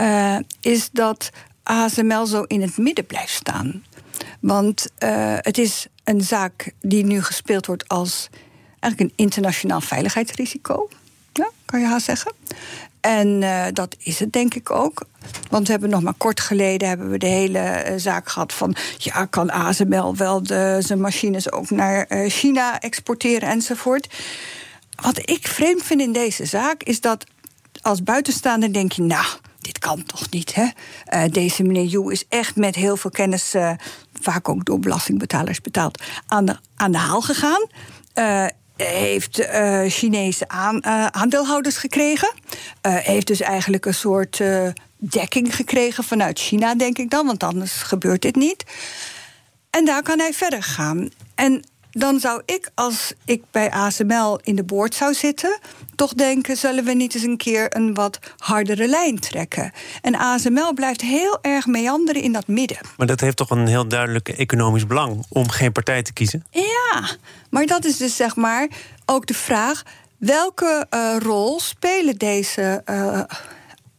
uh, 0.00 0.36
is 0.60 0.90
dat 0.92 1.30
ASML 1.62 2.26
zo 2.26 2.42
in 2.42 2.62
het 2.62 2.76
midden 2.76 3.06
blijft 3.06 3.32
staan. 3.32 3.84
Want 4.40 4.86
uh, 4.98 5.36
het 5.40 5.58
is 5.58 5.86
een 6.06 6.20
zaak 6.20 6.72
die 6.80 7.04
nu 7.04 7.22
gespeeld 7.22 7.66
wordt 7.66 7.88
als 7.88 8.28
eigenlijk 8.80 9.00
een 9.00 9.24
internationaal 9.24 9.80
veiligheidsrisico. 9.80 10.88
Ja, 11.32 11.50
kan 11.64 11.80
je 11.80 11.86
haast 11.86 12.04
zeggen. 12.04 12.32
En 13.00 13.42
uh, 13.42 13.64
dat 13.72 13.96
is 13.98 14.18
het 14.18 14.32
denk 14.32 14.54
ik 14.54 14.70
ook. 14.70 15.06
Want 15.50 15.66
we 15.66 15.72
hebben 15.72 15.90
nog 15.90 16.02
maar 16.02 16.14
kort 16.14 16.40
geleden 16.40 16.88
hebben 16.88 17.10
we 17.10 17.18
de 17.18 17.26
hele 17.26 17.84
uh, 17.86 17.92
zaak 17.96 18.28
gehad 18.28 18.52
van... 18.52 18.76
ja, 18.98 19.24
kan 19.24 19.50
ASML 19.50 20.16
wel 20.16 20.42
de, 20.42 20.76
zijn 20.80 21.00
machines 21.00 21.52
ook 21.52 21.70
naar 21.70 22.06
uh, 22.08 22.30
China 22.30 22.80
exporteren 22.80 23.48
enzovoort. 23.48 24.14
Wat 25.02 25.30
ik 25.30 25.46
vreemd 25.46 25.82
vind 25.82 26.00
in 26.00 26.12
deze 26.12 26.44
zaak 26.44 26.82
is 26.82 27.00
dat 27.00 27.24
als 27.80 28.02
buitenstaander 28.02 28.72
denk 28.72 28.92
je... 28.92 29.02
nou, 29.02 29.26
dit 29.60 29.78
kan 29.78 30.04
toch 30.04 30.30
niet, 30.30 30.54
hè? 30.54 30.68
deze 31.28 31.62
meneer 31.62 31.84
Yu 31.84 32.12
is 32.12 32.24
echt 32.28 32.56
met 32.56 32.74
heel 32.74 32.96
veel 32.96 33.10
kennis... 33.10 33.54
vaak 34.20 34.48
ook 34.48 34.64
door 34.64 34.78
belastingbetalers 34.78 35.60
betaald, 35.60 36.02
aan 36.26 36.44
de, 36.44 36.56
aan 36.76 36.92
de 36.92 36.98
haal 36.98 37.20
gegaan 37.20 37.66
heeft 38.76 39.40
uh, 39.40 39.84
Chinese 39.86 40.48
aan, 40.48 40.80
uh, 40.86 41.06
aandeelhouders 41.06 41.76
gekregen. 41.76 42.32
Heeft 42.80 43.26
dus 43.26 43.40
eigenlijk 43.40 43.86
een 43.86 43.94
soort 43.94 44.40
dekking 44.98 45.56
gekregen 45.56 46.04
vanuit 46.04 46.38
China, 46.38 46.74
denk 46.74 46.98
ik 46.98 47.10
dan, 47.10 47.26
want 47.26 47.42
anders 47.42 47.72
gebeurt 47.72 48.22
dit 48.22 48.36
niet. 48.36 48.64
En 49.70 49.84
daar 49.84 50.02
kan 50.02 50.18
hij 50.18 50.32
verder 50.32 50.62
gaan. 50.62 51.10
En 51.34 51.64
dan 51.98 52.20
zou 52.20 52.42
ik, 52.44 52.70
als 52.74 53.12
ik 53.24 53.42
bij 53.50 53.70
ASML 53.70 54.38
in 54.42 54.56
de 54.56 54.64
boord 54.64 54.94
zou 54.94 55.14
zitten, 55.14 55.58
toch 55.94 56.14
denken: 56.14 56.56
zullen 56.56 56.84
we 56.84 56.92
niet 56.92 57.14
eens 57.14 57.24
een 57.24 57.36
keer 57.36 57.76
een 57.76 57.94
wat 57.94 58.18
hardere 58.38 58.88
lijn 58.88 59.18
trekken? 59.18 59.72
En 60.02 60.14
ASML 60.14 60.74
blijft 60.74 61.00
heel 61.00 61.38
erg 61.42 61.66
meanderen 61.66 62.22
in 62.22 62.32
dat 62.32 62.46
midden. 62.46 62.78
Maar 62.96 63.06
dat 63.06 63.20
heeft 63.20 63.36
toch 63.36 63.50
een 63.50 63.66
heel 63.66 63.88
duidelijk 63.88 64.28
economisch 64.28 64.86
belang 64.86 65.24
om 65.28 65.48
geen 65.48 65.72
partij 65.72 66.02
te 66.02 66.12
kiezen? 66.12 66.44
Ja, 66.50 67.16
maar 67.50 67.66
dat 67.66 67.84
is 67.84 67.96
dus 67.96 68.16
zeg 68.16 68.36
maar 68.36 68.68
ook 69.06 69.26
de 69.26 69.34
vraag: 69.34 69.82
welke 70.16 70.86
uh, 70.90 71.16
rol 71.18 71.60
spelen 71.60 72.16
deze. 72.16 72.82
Uh, 72.90 73.20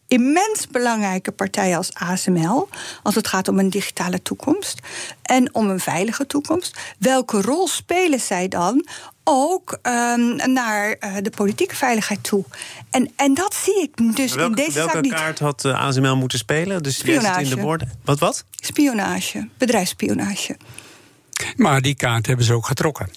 immens 0.08 0.66
belangrijke 0.70 1.32
partijen 1.32 1.76
als 1.76 1.94
ASML, 1.94 2.68
als 3.02 3.14
het 3.14 3.28
gaat 3.28 3.48
om 3.48 3.58
een 3.58 3.70
digitale 3.70 4.22
toekomst 4.22 4.80
en 5.22 5.54
om 5.54 5.70
een 5.70 5.80
veilige 5.80 6.26
toekomst. 6.26 6.78
Welke 6.98 7.40
rol 7.40 7.68
spelen 7.68 8.20
zij 8.20 8.48
dan 8.48 8.86
ook 9.24 9.78
um, 9.82 10.52
naar 10.52 10.96
uh, 11.00 11.16
de 11.22 11.30
politieke 11.30 11.76
veiligheid 11.76 12.22
toe. 12.22 12.44
En, 12.90 13.10
en 13.16 13.34
dat 13.34 13.54
zie 13.54 13.82
ik 13.82 14.16
dus 14.16 14.34
welke, 14.34 14.50
in 14.50 14.66
deze 14.66 14.78
welke 14.78 14.92
zaak 14.92 15.02
niet. 15.02 15.12
kaart 15.12 15.38
had 15.38 15.64
uh, 15.64 15.80
ASML 15.80 16.16
moeten 16.16 16.38
spelen? 16.38 16.82
Dus 16.82 16.98
Spionage. 16.98 17.40
in 17.40 17.48
de 17.48 17.60
woorden. 17.60 17.92
Wat 18.04 18.18
wat? 18.18 18.44
Spionage, 18.50 19.48
bedrijfsspionage. 19.58 20.56
Maar 21.56 21.82
die 21.82 21.94
kaart 21.94 22.26
hebben 22.26 22.44
ze 22.44 22.54
ook 22.54 22.66
getrokken. 22.66 23.10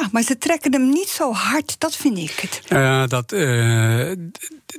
Ja, 0.00 0.08
maar 0.12 0.22
ze 0.22 0.38
trekken 0.38 0.72
hem 0.72 0.88
niet 0.88 1.08
zo 1.08 1.32
hard, 1.32 1.76
dat 1.78 1.96
vind 1.96 2.18
ik 2.18 2.38
het. 2.40 2.62
Uh, 2.72 3.06
dat, 3.06 3.32
uh, 3.32 4.12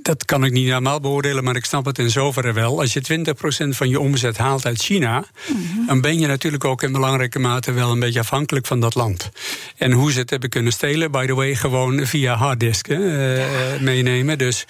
dat 0.01 0.25
kan 0.25 0.43
ik 0.43 0.51
niet 0.51 0.67
helemaal 0.67 0.99
beoordelen, 0.99 1.43
maar 1.43 1.55
ik 1.55 1.65
snap 1.65 1.85
het 1.85 1.99
in 1.99 2.09
zoverre 2.09 2.53
wel. 2.53 2.79
Als 2.79 2.93
je 2.93 3.33
20% 3.65 3.75
van 3.75 3.89
je 3.89 3.99
omzet 3.99 4.37
haalt 4.37 4.65
uit 4.65 4.81
China, 4.81 5.17
mm 5.17 5.55
-hmm. 5.73 5.85
dan 5.87 6.01
ben 6.01 6.19
je 6.19 6.27
natuurlijk 6.27 6.65
ook 6.65 6.83
in 6.83 6.91
belangrijke 6.91 7.39
mate 7.39 7.71
wel 7.71 7.91
een 7.91 7.99
beetje 7.99 8.19
afhankelijk 8.19 8.65
van 8.65 8.79
dat 8.79 8.95
land. 8.95 9.29
En 9.77 9.91
hoe 9.91 10.11
ze 10.11 10.19
het 10.19 10.29
hebben 10.29 10.49
kunnen 10.49 10.71
stelen, 10.71 11.11
by 11.11 11.25
the 11.25 11.33
way, 11.33 11.55
gewoon 11.55 12.05
via 12.05 12.35
harddisken 12.35 13.01
uh, 13.01 13.37
ja. 13.37 13.81
meenemen. 13.81 14.37
Dus 14.37 14.65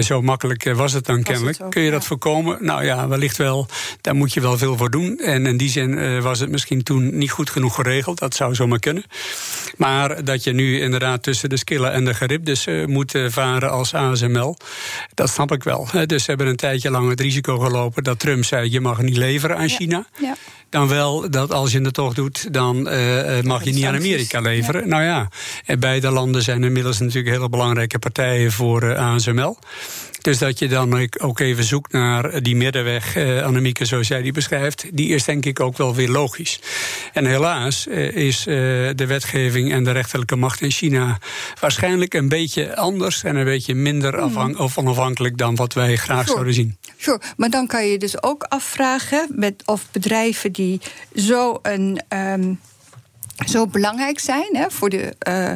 zo 0.00 0.22
makkelijk 0.22 0.72
was 0.72 0.92
het 0.92 1.04
dan 1.04 1.16
was 1.16 1.24
kennelijk. 1.24 1.56
Het 1.56 1.66
ook, 1.66 1.72
Kun 1.72 1.82
je 1.82 1.90
dat 1.90 2.02
ja. 2.02 2.06
voorkomen? 2.06 2.58
Nou 2.60 2.84
ja, 2.84 3.08
wellicht 3.08 3.36
wel. 3.36 3.66
Daar 4.00 4.14
moet 4.14 4.32
je 4.32 4.40
wel 4.40 4.58
veel 4.58 4.76
voor 4.76 4.90
doen. 4.90 5.18
En 5.18 5.46
in 5.46 5.56
die 5.56 5.70
zin 5.70 6.20
was 6.22 6.40
het 6.40 6.50
misschien 6.50 6.82
toen 6.82 7.18
niet 7.18 7.30
goed 7.30 7.50
genoeg 7.50 7.61
geregeld. 7.70 8.18
Dat 8.18 8.34
zou 8.34 8.54
zomaar 8.54 8.78
kunnen. 8.78 9.04
Maar 9.76 10.24
dat 10.24 10.44
je 10.44 10.52
nu 10.52 10.80
inderdaad 10.80 11.22
tussen 11.22 11.48
de 11.48 11.56
skillen 11.56 11.92
en 11.92 12.04
de 12.04 12.14
geribdes 12.14 12.66
moet 12.86 13.14
varen 13.28 13.70
als 13.70 13.94
ASML. 13.94 14.56
Dat 15.14 15.30
snap 15.30 15.52
ik 15.52 15.62
wel. 15.62 15.88
Dus 16.06 16.24
ze 16.24 16.30
hebben 16.30 16.46
een 16.46 16.56
tijdje 16.56 16.90
lang 16.90 17.08
het 17.08 17.20
risico 17.20 17.58
gelopen 17.58 18.04
dat 18.04 18.18
Trump 18.18 18.44
zei: 18.44 18.70
je 18.70 18.80
mag 18.80 19.02
niet 19.02 19.16
leveren 19.16 19.56
aan 19.56 19.68
China. 19.68 20.06
Ja. 20.20 20.34
Dan 20.72 20.88
wel 20.88 21.30
dat 21.30 21.52
als 21.52 21.72
je 21.72 21.80
het 21.80 21.94
toch 21.94 22.14
doet, 22.14 22.52
dan 22.52 22.76
uh, 22.76 23.40
mag 23.40 23.64
je 23.64 23.72
niet 23.72 23.84
aan 23.84 23.94
Amerika 23.94 24.40
leveren. 24.40 24.80
Ja. 24.80 24.86
Nou 24.86 25.02
ja, 25.02 25.28
en 25.64 25.80
beide 25.80 26.10
landen 26.10 26.42
zijn 26.42 26.64
inmiddels 26.64 26.98
natuurlijk 26.98 27.34
hele 27.34 27.48
belangrijke 27.48 27.98
partijen 27.98 28.52
voor 28.52 28.82
uh, 28.82 29.14
ASML. 29.14 29.58
Dus 30.20 30.38
dat 30.38 30.58
je 30.58 30.68
dan 30.68 31.08
ook 31.18 31.40
even 31.40 31.64
zoekt 31.64 31.92
naar 31.92 32.42
die 32.42 32.56
middenweg, 32.56 33.16
uh, 33.16 33.42
Annemieke, 33.42 33.84
zoals 33.84 34.08
jij 34.08 34.22
die 34.22 34.32
beschrijft, 34.32 34.84
die 34.92 35.08
is 35.08 35.24
denk 35.24 35.44
ik 35.44 35.60
ook 35.60 35.76
wel 35.76 35.94
weer 35.94 36.08
logisch. 36.08 36.60
En 37.12 37.26
helaas 37.26 37.86
is 37.86 38.42
de 38.44 39.04
wetgeving 39.06 39.72
en 39.72 39.84
de 39.84 39.90
rechterlijke 39.90 40.36
macht 40.36 40.60
in 40.60 40.70
China 40.70 41.18
waarschijnlijk 41.60 42.14
een 42.14 42.28
beetje 42.28 42.76
anders 42.76 43.22
en 43.22 43.36
een 43.36 43.44
beetje 43.44 43.74
minder 43.74 44.20
afhang- 44.20 44.56
of 44.56 44.78
onafhankelijk 44.78 45.38
dan 45.38 45.54
wat 45.54 45.72
wij 45.72 45.96
graag 45.96 46.18
sure. 46.18 46.32
zouden 46.32 46.54
zien. 46.54 46.76
Sure. 46.96 47.20
Maar 47.36 47.50
dan 47.50 47.66
kan 47.66 47.86
je 47.86 47.98
dus 47.98 48.22
ook 48.22 48.42
afvragen 48.42 49.28
met 49.34 49.62
of 49.64 49.86
bedrijven 49.90 50.52
die 50.52 50.61
zo 51.14 51.58
een. 51.62 52.00
Um 52.08 52.58
zo 53.46 53.66
belangrijk 53.66 54.20
zijn 54.20 54.48
hè, 54.52 54.70
voor, 54.70 54.90
de, 54.90 55.16
uh, 55.28 55.52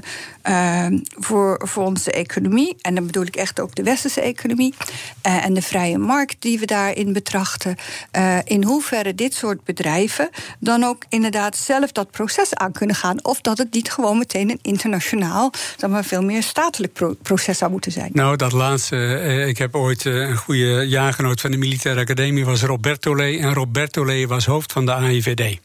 uh, 0.90 1.00
voor, 1.18 1.60
voor 1.64 1.84
onze 1.84 2.12
economie. 2.12 2.76
En 2.80 2.94
dan 2.94 3.06
bedoel 3.06 3.24
ik 3.24 3.36
echt 3.36 3.60
ook 3.60 3.74
de 3.74 3.82
westerse 3.82 4.20
economie. 4.20 4.74
Uh, 5.26 5.44
en 5.44 5.54
de 5.54 5.62
vrije 5.62 5.98
markt 5.98 6.36
die 6.38 6.58
we 6.58 6.66
daarin 6.66 7.12
betrachten. 7.12 7.76
in 8.44 8.64
hoeverre 8.64 9.14
dit 9.14 9.34
soort 9.34 9.64
bedrijven 9.64 10.30
dan 10.58 10.84
ook 10.84 11.04
inderdaad 11.08 11.56
zelf 11.56 11.92
dat 11.92 12.10
proces 12.10 12.54
aan 12.54 12.72
kunnen 12.72 12.96
gaan. 12.96 13.24
Of 13.24 13.40
dat 13.40 13.58
het 13.58 13.72
niet 13.72 13.90
gewoon 13.90 14.18
meteen 14.18 14.50
een 14.50 14.58
internationaal, 14.62 15.52
zeg 15.76 15.90
maar 15.90 16.04
veel 16.04 16.22
meer 16.22 16.42
statelijk 16.42 16.92
pro 16.92 17.14
proces 17.22 17.58
zou 17.58 17.70
moeten 17.70 17.92
zijn. 17.92 18.10
Nou, 18.12 18.36
dat 18.36 18.52
laatste. 18.52 19.44
ik 19.48 19.58
heb 19.58 19.74
ooit 19.74 20.04
een 20.04 20.36
goede 20.36 20.88
jaargenoot 20.88 21.40
van 21.40 21.50
de 21.50 21.56
Militaire 21.56 22.00
Academie, 22.00 22.44
was 22.44 22.62
Roberto 22.62 23.16
Lee. 23.16 23.38
En 23.38 23.54
Roberto 23.54 24.04
Lee 24.04 24.28
was 24.28 24.46
hoofd 24.46 24.72
van 24.72 24.86
de 24.86 24.92
AIVD 24.92 25.58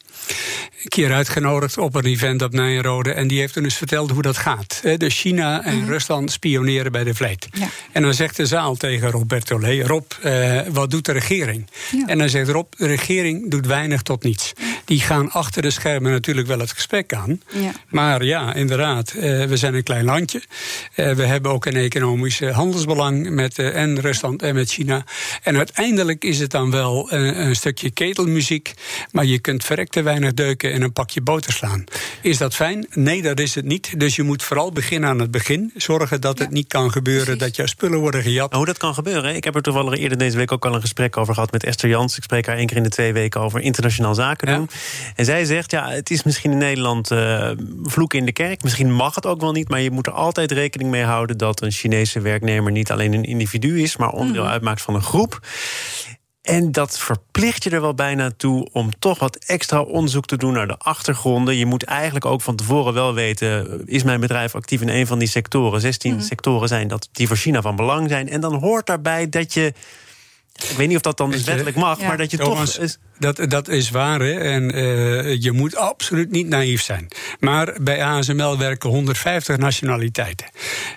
keer 0.84 1.14
uitgenodigd 1.14 1.78
op 1.78 1.96
een 1.96 2.06
event 2.06 2.42
op 2.42 2.54
Nijenrode. 2.54 3.14
En 3.14 3.28
die 3.28 3.40
heeft 3.40 3.54
toen 3.54 3.64
eens 3.64 3.76
verteld 3.76 4.12
hoe 4.12 4.22
dat 4.22 4.38
gaat. 4.38 4.82
Dus 4.98 5.20
China 5.20 5.64
en 5.64 5.74
mm 5.74 5.82
-hmm. 5.82 5.90
Rusland 5.90 6.32
spioneren 6.32 6.92
bij 6.92 7.04
de 7.04 7.14
vleet. 7.14 7.48
Ja. 7.52 7.68
En 7.92 8.02
dan 8.02 8.14
zegt 8.14 8.36
de 8.36 8.46
zaal 8.46 8.76
tegen 8.76 9.12
Roberto 9.12 9.60
Lee: 9.60 9.84
Rob, 9.84 10.12
uh, 10.26 10.62
wat 10.70 10.92
doet 10.92 11.06
de 11.06 11.12
regering? 11.12 11.70
Ja. 11.92 12.06
En 12.06 12.18
dan 12.18 12.30
zegt 12.30 12.50
Rob: 12.50 12.74
de 12.78 12.88
regering 12.88 13.52
doet 13.52 13.66
weinig 13.66 14.02
tot 14.02 14.24
niets. 14.24 14.54
Die 14.86 15.00
gaan 15.00 15.32
achter 15.32 15.62
de 15.62 15.72
schermen 15.72 16.12
natuurlijk 16.12 16.48
wel 16.48 16.60
het 16.60 16.72
gesprek 16.72 17.14
aan. 17.14 17.42
Maar 17.88 18.24
ja, 18.24 18.54
inderdaad, 18.54 19.14
uh, 19.16 19.22
we 19.46 19.58
zijn 19.58 19.74
een 19.74 19.84
klein 19.84 20.06
landje. 20.06 20.42
Uh, 20.96 21.12
we 21.12 21.26
hebben 21.26 21.52
ook 21.52 21.66
een 21.66 21.76
economisch 21.76 22.40
handelsbelang 22.40 23.30
met 23.30 23.60
en 23.60 24.00
Rusland 24.00 24.42
en 24.42 24.56
met 24.56 24.70
China. 24.70 25.04
En 25.44 25.58
uiteindelijk 25.58 26.24
is 26.24 26.40
het 26.40 26.52
dan 26.52 26.72
wel 26.72 27.12
een 27.12 27.56
stukje 27.56 27.92
ketelmuziek. 27.92 28.74
Maar 29.12 29.26
je 29.26 29.40
kunt 29.40 29.64
verrekte 29.64 30.02
weinig 30.02 30.34
deuken 30.34 30.71
en 30.72 30.82
een 30.82 30.94
pakje 30.94 31.22
boter 31.22 31.54
slaan. 31.54 31.84
Is 32.22 32.38
dat 32.38 32.56
fijn? 32.56 32.88
Nee, 32.90 33.22
dat 33.22 33.40
is 33.40 33.56
het 33.56 33.66
niet. 33.66 34.00
Dus 34.00 34.16
je 34.16 34.24
moet 34.24 34.44
vooral 34.44 34.72
beginnen 34.72 35.10
aan 35.10 35.20
het 35.20 35.32
begin. 35.32 35.72
Zorgen 35.76 36.22
dat 36.22 36.38
ja. 36.38 36.44
het 36.44 36.54
niet 36.54 36.68
kan 36.68 36.92
gebeuren 36.92 37.24
Precies. 37.24 37.42
dat 37.42 37.56
jouw 37.56 37.66
spullen 37.66 38.00
worden 38.00 38.22
gejat. 38.22 38.54
Hoe 38.54 38.66
dat 38.66 38.78
kan 38.78 38.94
gebeuren? 38.94 39.36
Ik 39.36 39.44
heb 39.44 39.56
er 39.56 39.62
toevallig 39.62 40.00
eerder 40.00 40.18
deze 40.18 40.38
week 40.38 40.52
ook 40.52 40.66
al 40.66 40.76
een 40.76 40.82
gesprek 40.82 41.18
over 41.18 41.34
gehad 41.34 41.52
met 41.52 41.64
Esther 41.64 41.90
Jans. 41.90 42.18
Ik 42.18 42.24
spreek 42.24 42.46
haar 42.46 42.58
één 42.58 42.68
keer 42.68 42.78
in 42.78 42.84
de 42.84 42.90
twee 42.90 43.14
weken 43.14 43.42
over 43.42 43.60
internationaal 43.60 44.16
zaken 44.16 44.48
doen. 44.48 44.68
Ja. 44.70 44.78
En 45.16 45.26
zij 45.26 45.46
zegt, 45.46 45.72
ja, 45.72 45.90
het 45.90 46.10
is 46.10 46.24
misschien 46.24 46.52
in 46.52 46.58
Nederland 46.58 47.12
uh, 47.12 47.52
vloek 47.84 48.14
in 48.14 48.26
de 48.26 48.32
kerk. 48.32 48.64
Misschien 48.64 48.94
mag 48.94 49.16
het 49.16 49.26
ook 49.26 49.42
wel 49.42 49.52
niet, 49.52 49.70
maar 49.70 49.82
je 49.82 49.92
moet 49.92 50.08
er 50.08 50.14
altijd 50.14 50.52
rekening 50.52 50.90
mee 50.90 51.04
houden 51.04 51.38
dat 51.38 51.62
een 51.62 51.72
Chinese 51.72 52.22
werknemer 52.22 52.72
niet 52.72 52.92
alleen 52.92 53.14
een 53.14 53.24
individu 53.24 53.82
is, 53.82 53.98
maar 53.98 54.10
onderdeel 54.10 54.44
mm. 54.44 54.50
uitmaakt 54.50 54.82
van 54.82 54.96
een 54.96 55.04
groep. 55.04 55.40
En 56.42 56.72
dat 56.72 57.00
verplicht 57.00 57.64
je 57.64 57.70
er 57.70 57.82
wel 57.82 57.94
bijna 57.94 58.32
toe 58.38 58.68
om 58.72 59.00
toch 59.00 59.20
wat 59.20 59.36
extra 59.36 59.82
onderzoek 59.82 60.26
te 60.26 60.38
doen 60.38 60.54
naar 60.54 60.68
de 60.68 60.78
achtergronden. 60.78 61.58
Je 61.58 61.66
moet 61.66 61.84
eigenlijk 61.84 62.26
ook 62.26 62.42
van 62.42 62.56
tevoren 62.56 62.94
wel 62.94 63.14
weten: 63.14 63.82
is 63.86 64.04
mijn 64.04 64.20
bedrijf 64.20 64.56
actief 64.56 64.82
in 64.82 64.90
een 64.90 65.08
van 65.08 65.20
die 65.20 65.28
sectoren? 65.28 65.82
16 65.82 66.14
mm. 66.14 66.22
sectoren 66.22 66.68
zijn 66.68 66.88
dat 66.88 67.10
die 67.12 67.28
voor 67.28 67.38
China 67.38 67.62
van 67.62 67.76
belang 67.76 68.10
zijn. 68.10 68.30
En 68.30 68.42
dan 68.42 68.54
hoort 68.54 68.86
daarbij 68.86 69.30
dat 69.30 69.54
je. 69.54 69.74
Ik 70.70 70.78
weet 70.78 70.88
niet 70.88 70.96
of 70.96 71.02
dat 71.02 71.18
dan 71.18 71.32
dus 71.32 71.44
wettelijk 71.44 71.76
mag, 71.76 72.00
ja. 72.00 72.08
maar 72.08 72.18
dat 72.18 72.32
je 72.32 72.38
Thomas, 72.38 72.76
toch. 72.76 72.98
Dat, 73.22 73.50
dat 73.50 73.68
is 73.68 73.90
waar, 73.90 74.20
hè? 74.20 74.34
en 74.34 74.76
uh, 74.78 75.42
je 75.42 75.52
moet 75.52 75.76
absoluut 75.76 76.32
niet 76.32 76.48
naïef 76.48 76.82
zijn. 76.82 77.08
Maar 77.40 77.76
bij 77.82 78.04
ASML 78.04 78.58
werken 78.58 78.90
150 78.90 79.58
nationaliteiten. 79.58 80.48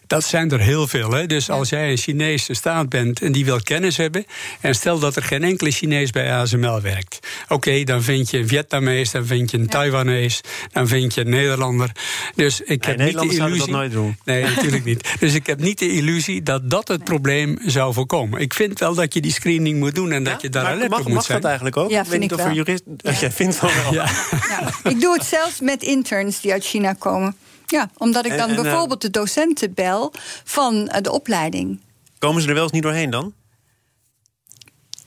Dat 0.07 0.25
zijn 0.25 0.51
er 0.51 0.61
heel 0.61 0.87
veel. 0.87 1.11
Hè? 1.11 1.27
Dus 1.27 1.51
als 1.51 1.69
jij 1.69 1.91
een 1.91 1.97
Chinese 1.97 2.55
staat 2.55 2.89
bent 2.89 3.23
en 3.23 3.33
die 3.33 3.45
wil 3.45 3.61
kennis 3.61 3.97
hebben... 3.97 4.27
en 4.61 4.75
stel 4.75 4.99
dat 4.99 5.17
er 5.17 5.23
geen 5.23 5.45
enkele 5.45 5.71
Chinees 5.71 6.11
bij 6.11 6.33
ASML 6.33 6.81
werkt... 6.81 7.19
Oké, 7.49 7.85
dan 7.85 8.03
vind 8.03 8.31
je 8.31 8.39
een 8.39 8.49
Vietnamees, 8.49 9.11
dan 9.11 9.27
vind 9.27 9.51
je 9.51 9.59
een 9.59 9.69
Taiwanees, 9.69 10.41
dan 10.73 10.89
vind 10.89 11.15
je 11.15 11.21
een 11.21 11.31
Nederlander. 11.31 11.91
Dus 12.35 12.61
ik 12.61 12.85
heb 12.85 12.99
niet 12.99 13.19
de 13.19 13.27
illusie. 13.27 13.59
dat 13.59 13.69
nooit 13.69 13.93
doen. 13.93 14.17
Nee, 14.25 14.43
natuurlijk 14.43 14.85
niet. 14.85 15.15
Dus 15.19 15.35
ik 15.35 15.47
heb 15.47 15.61
niet 15.61 15.79
de 15.79 15.91
illusie 15.91 16.43
dat 16.43 16.71
dat 16.71 16.89
het 16.89 17.05
probleem 17.05 17.59
zou 17.67 17.93
voorkomen. 17.93 18.41
Ik 18.41 18.55
vind 18.55 18.79
wel 18.79 18.95
dat 18.95 19.15
je 19.15 19.21
die 19.21 19.33
screening 19.33 19.79
moet 19.79 19.95
doen 19.95 20.13
en 20.13 20.25
dat 20.25 20.43
je 20.43 20.49
daar 20.49 20.67
alert 20.67 20.91
mag, 20.91 20.99
op 20.99 21.05
moet 21.05 21.15
mag 21.15 21.25
zijn. 21.25 21.41
dat 21.41 21.47
eigenlijk 21.47 21.77
ook? 21.77 21.91
Ja, 21.91 22.05
weet 22.21 22.31
vind 22.31 22.31
niet 22.31 22.41
ik 22.41 22.67
of 22.67 22.67
er 22.69 22.75
wel. 22.77 22.85
jurist. 23.05 23.21
Jij 23.21 23.31
vindt 23.33 23.57
van 23.57 23.71
wel. 23.83 23.93
Ja. 23.93 24.11
Ja, 24.49 24.91
ik 24.91 25.01
doe 25.01 25.13
het 25.15 25.25
zelfs 25.25 25.61
met 25.61 25.83
interns 25.83 26.41
die 26.41 26.53
uit 26.53 26.65
China 26.65 26.93
komen. 26.93 27.37
Ja, 27.67 27.91
omdat 27.97 28.25
ik 28.27 28.37
dan 28.37 28.49
en, 28.51 28.57
eh, 28.57 28.63
bijvoorbeeld 28.63 29.01
de 29.01 29.11
docenten 29.11 29.75
bel 29.75 30.13
van 30.45 30.89
eh, 30.89 31.03
de 31.03 31.13
opleiding. 31.13 31.81
Komen 32.19 32.43
ze 32.43 32.49
er 32.49 32.55
wel 32.55 32.63
eens 32.63 32.73
niet 32.73 32.83
doorheen 32.83 33.11
dan? 33.11 33.33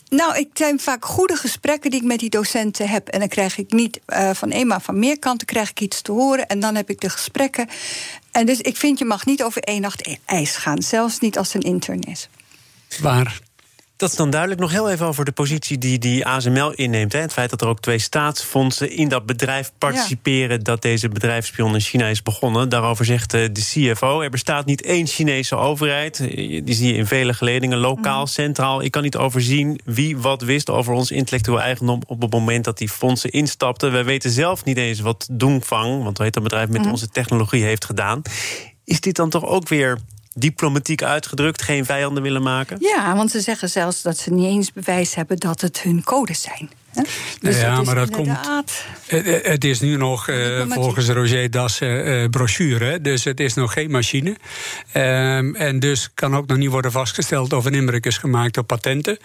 Nou, 0.09 0.35
het 0.37 0.47
zijn 0.53 0.79
vaak 0.79 1.05
goede 1.05 1.35
gesprekken 1.35 1.89
die 1.91 1.99
ik 1.99 2.05
met 2.05 2.19
die 2.19 2.29
docenten 2.29 2.89
heb. 2.89 3.07
En 3.07 3.19
dan 3.19 3.27
krijg 3.27 3.57
ik 3.57 3.71
niet 3.71 3.99
eh, 4.05 4.29
van 4.33 4.53
een, 4.53 4.67
maar 4.67 4.81
van 4.81 4.99
meer 4.99 5.19
kanten 5.19 5.47
krijg 5.47 5.69
ik 5.69 5.79
iets 5.79 6.01
te 6.01 6.11
horen. 6.11 6.47
En 6.47 6.59
dan 6.59 6.75
heb 6.75 6.89
ik 6.89 6.99
de 7.01 7.09
gesprekken. 7.09 7.67
En 8.31 8.45
dus 8.45 8.59
ik 8.61 8.77
vind, 8.77 8.99
je 8.99 9.05
mag 9.05 9.25
niet 9.25 9.43
over 9.43 9.61
één 9.61 9.81
nacht 9.81 10.07
i- 10.07 10.17
ijs 10.25 10.55
gaan. 10.55 10.81
Zelfs 10.81 11.19
niet 11.19 11.37
als 11.37 11.53
het 11.53 11.63
een 11.63 11.71
intern 11.71 12.01
is. 12.01 12.29
Waar? 13.01 13.39
Dat 13.97 14.09
is 14.09 14.15
dan 14.15 14.29
duidelijk. 14.29 14.61
Nog 14.61 14.71
heel 14.71 14.89
even 14.89 15.05
over 15.05 15.25
de 15.25 15.31
positie 15.31 15.77
die, 15.77 15.99
die 15.99 16.25
ASML 16.25 16.71
inneemt. 16.71 17.13
Hè. 17.13 17.19
Het 17.19 17.33
feit 17.33 17.49
dat 17.49 17.61
er 17.61 17.67
ook 17.67 17.79
twee 17.79 17.99
staatsfondsen 17.99 18.91
in 18.91 19.07
dat 19.09 19.25
bedrijf 19.25 19.71
participeren... 19.77 20.63
dat 20.63 20.81
deze 20.81 21.09
bedrijfsspion 21.09 21.73
in 21.73 21.79
China 21.79 22.05
is 22.07 22.23
begonnen. 22.23 22.69
Daarover 22.69 23.05
zegt 23.05 23.33
eh, 23.33 23.47
de 23.51 23.61
CFO... 23.61 24.21
er 24.21 24.29
bestaat 24.29 24.65
niet 24.65 24.81
één 24.81 25.07
Chinese 25.07 25.55
overheid. 25.55 26.19
Eh, 26.19 26.27
Die 26.65 26.75
zie 26.75 26.87
je 26.87 26.93
in 26.93 27.05
vele 27.07 27.33
geledingen, 27.33 27.77
lokaal, 27.77 28.27
centraal. 28.27 28.81
Ik 28.81 28.91
kan 28.91 29.03
niet 29.03 29.15
overzien 29.17 29.79
wie 29.85 30.17
wat 30.17 30.41
wist 30.41 30.69
over 30.69 30.93
ons 30.93 31.11
intellectueel 31.11 31.61
eigendom... 31.61 32.01
op 32.07 32.21
het 32.21 32.31
moment 32.31 32.63
dat 32.65 32.77
die 32.77 32.89
fondsen 32.89 33.31
instapten. 33.31 33.91
Wij 33.91 34.05
weten 34.05 34.31
zelf 34.31 34.63
niet 34.63 34.77
eens 34.77 34.99
wat 34.99 35.27
Dongfang... 35.31 36.03
want 36.03 36.17
hoe 36.17 36.25
heet 36.25 36.33
dat 36.33 36.43
bedrijf, 36.43 36.69
met 36.69 36.85
onze 36.85 37.09
technologie 37.09 37.63
heeft 37.63 37.85
gedaan. 37.85 38.21
Is 38.83 39.01
dit 39.01 39.15
dan 39.15 39.29
toch 39.29 39.45
ook 39.45 39.67
weer 39.67 39.97
diplomatiek 40.39 41.03
uitgedrukt... 41.03 41.61
geen 41.61 41.85
vijanden 41.85 42.23
willen 42.23 42.41
maken? 42.41 42.77
Ja, 42.79 43.15
want 43.15 43.31
ze 43.31 43.41
zeggen 43.41 43.69
zelfs 43.69 44.01
dat 44.01 44.17
ze 44.17 44.33
niet 44.33 44.45
eens 44.45 44.73
bewijs 44.73 45.15
hebben 45.15 45.37
dat 45.37 45.61
het 45.61 45.81
hun 45.81 46.03
codes 46.03 46.41
zijn. 46.41 46.69
Dus 47.39 47.59
Ja, 47.59 47.69
het 47.71 47.79
is 47.79 47.85
maar 47.85 47.95
dat 47.95 48.09
komt- 48.09 48.27
inderdaad- 48.27 48.85
Het, 49.07 49.25
het- 49.25 49.45
het 49.47 49.63
is 49.63 49.79
nu 49.79 49.95
nog, 49.97 50.27
eh, 50.27 50.61
volgens 50.69 51.09
Roger 51.09 51.51
Das, 51.51 51.79
eh, 51.81 52.23
eh, 52.23 52.29
brochure. 52.29 52.85
hè. 52.85 53.01
Dus 53.01 53.23
het 53.23 53.39
is 53.39 53.53
nog 53.53 53.73
geen 53.73 53.91
machine. 53.91 54.35
Ehm, 54.91 55.55
en 55.55 55.79
dus 55.79 56.09
kan 56.13 56.35
ook 56.35 56.47
nog 56.47 56.57
niet 56.57 56.69
worden 56.69 56.91
vastgesteld 56.91 57.53
of 57.53 57.65
een 57.65 57.73
inbreuk 57.73 58.05
is 58.05 58.17
gemaakt 58.17 58.57
op 58.57 58.67
patenten. 58.67 59.17